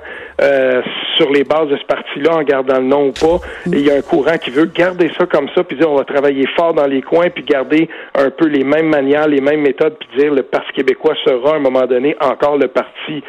sur 1.17 1.31
les 1.31 1.43
bases 1.43 1.69
de 1.69 1.77
ce 1.77 1.85
parti-là 1.85 2.35
en 2.35 2.43
gardant 2.43 2.77
le 2.77 2.85
nom 2.85 3.07
ou 3.07 3.11
pas. 3.11 3.39
Et 3.67 3.79
il 3.79 3.85
y 3.85 3.91
a 3.91 3.95
un 3.95 4.01
courant 4.01 4.37
qui 4.37 4.49
veut 4.49 4.65
garder 4.65 5.09
ça 5.17 5.25
comme 5.25 5.47
ça, 5.55 5.63
puis 5.63 5.77
dire 5.77 5.89
on 5.89 5.95
va 5.95 6.03
travailler 6.03 6.45
fort 6.57 6.73
dans 6.73 6.87
les 6.87 7.01
coins, 7.01 7.29
puis 7.29 7.43
garder 7.43 7.89
un 8.15 8.29
peu 8.29 8.47
les 8.47 8.63
mêmes 8.63 8.89
manières, 8.89 9.27
les 9.27 9.39
mêmes 9.39 9.61
méthodes, 9.61 9.95
puis 9.97 10.09
dire 10.19 10.33
le 10.33 10.43
Parti 10.43 10.73
québécois 10.73 11.15
sera 11.25 11.53
à 11.53 11.55
un 11.55 11.59
moment 11.59 11.85
donné 11.85 12.15
encore 12.19 12.57
le 12.57 12.67
parti, 12.67 13.23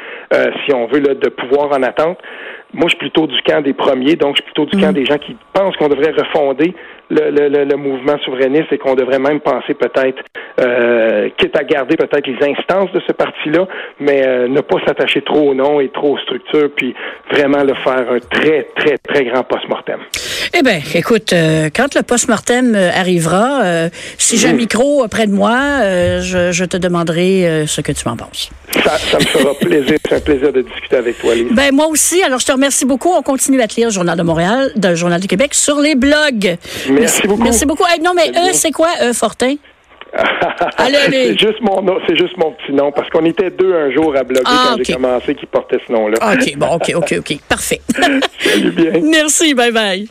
si 0.64 0.74
on 0.74 0.86
veut, 0.86 1.00
là, 1.00 1.14
de 1.14 1.28
pouvoir 1.28 1.72
en 1.72 1.82
attente. 1.82 2.18
Moi, 2.76 2.88
je 2.88 2.90
suis 2.90 2.98
plutôt 2.98 3.26
du 3.26 3.40
camp 3.40 3.62
des 3.62 3.72
premiers, 3.72 4.16
donc 4.16 4.36
je 4.36 4.42
suis 4.42 4.52
plutôt 4.52 4.66
du 4.66 4.76
camp 4.78 4.92
des 4.92 5.06
gens 5.06 5.16
qui 5.16 5.34
pensent 5.54 5.74
qu'on 5.78 5.88
devrait 5.88 6.12
refonder 6.12 6.74
le, 7.08 7.30
le, 7.30 7.64
le, 7.64 7.76
mouvement 7.76 8.18
souverainiste 8.18 8.70
et 8.70 8.76
qu'on 8.76 8.94
devrait 8.94 9.18
même 9.18 9.40
penser 9.40 9.72
peut-être, 9.72 10.22
euh, 10.60 11.30
quitte 11.38 11.56
à 11.56 11.64
garder 11.64 11.96
peut-être 11.96 12.26
les 12.26 12.36
instances 12.50 12.92
de 12.92 13.00
ce 13.06 13.12
parti-là, 13.12 13.66
mais 13.98 14.26
euh, 14.26 14.48
ne 14.48 14.60
pas 14.60 14.76
s'attacher 14.86 15.22
trop 15.22 15.50
au 15.50 15.54
nom 15.54 15.80
et 15.80 15.88
trop 15.88 16.16
aux 16.16 16.18
structures, 16.18 16.68
puis 16.76 16.94
vraiment 17.30 17.64
le 17.64 17.74
faire 17.76 18.12
un 18.12 18.18
très, 18.18 18.64
très, 18.76 18.98
très 18.98 19.24
grand 19.24 19.42
post-mortem. 19.44 20.00
Eh 20.58 20.62
bien, 20.62 20.80
écoute, 20.94 21.34
euh, 21.34 21.68
quand 21.74 21.94
le 21.94 22.02
post-mortem 22.02 22.74
euh, 22.74 22.90
arrivera, 22.90 23.62
euh, 23.62 23.88
si 24.16 24.38
j'ai 24.38 24.48
un 24.48 24.54
micro 24.54 25.06
près 25.06 25.26
de 25.26 25.32
moi, 25.32 25.52
je, 26.22 26.50
je, 26.50 26.64
te 26.64 26.78
demanderai 26.78 27.66
ce 27.66 27.82
que 27.82 27.92
tu 27.92 28.08
m'en 28.08 28.16
penses. 28.16 28.48
Ça, 28.72 28.96
ça, 28.96 29.18
me 29.18 29.24
fera 29.24 29.52
plaisir. 29.60 29.98
C'est 30.08 30.14
un 30.14 30.20
plaisir 30.20 30.54
de 30.54 30.62
discuter 30.62 30.96
avec 30.96 31.18
toi, 31.18 31.34
Lise. 31.34 31.48
Ben, 31.50 31.74
moi 31.74 31.88
aussi. 31.88 32.22
Alors, 32.22 32.38
je 32.38 32.46
te 32.46 32.52
remercie 32.52 32.86
beaucoup. 32.86 33.10
On 33.10 33.20
continue 33.20 33.60
à 33.60 33.68
te 33.68 33.74
lire 33.76 33.88
le 33.88 33.92
Journal 33.92 34.16
de 34.16 34.22
Montréal, 34.22 34.72
le 34.82 34.94
Journal 34.94 35.20
du 35.20 35.26
Québec 35.26 35.52
sur 35.52 35.78
les 35.78 35.94
blogs. 35.94 36.56
Merci, 36.88 37.26
beaucoup. 37.26 37.42
Merci 37.42 37.66
beaucoup. 37.66 37.84
non, 38.02 38.12
mais 38.14 38.30
E, 38.30 38.54
c'est 38.54 38.72
quoi, 38.72 38.88
E, 39.02 39.12
Fortin? 39.12 39.56
C'est 40.78 41.38
juste 41.38 41.60
mon 41.60 41.84
c'est 42.08 42.16
juste 42.16 42.38
mon 42.38 42.52
petit 42.52 42.72
nom 42.72 42.90
parce 42.90 43.10
qu'on 43.10 43.26
était 43.26 43.50
deux 43.50 43.74
un 43.74 43.90
jour 43.90 44.16
à 44.16 44.22
bloguer 44.22 44.44
ah, 44.46 44.68
quand 44.68 44.74
okay. 44.76 44.84
j'ai 44.84 44.92
commencé 44.94 45.34
qui 45.34 45.44
portait 45.44 45.78
ce 45.86 45.92
nom-là. 45.92 46.16
OK, 46.32 46.56
bon, 46.56 46.68
OK, 46.68 46.92
OK, 46.94 47.14
OK. 47.18 47.38
Parfait. 47.48 47.82
Salut 48.38 48.70
bien. 48.70 48.92
Merci, 49.02 49.52
bye 49.52 49.72
bye. 49.72 50.08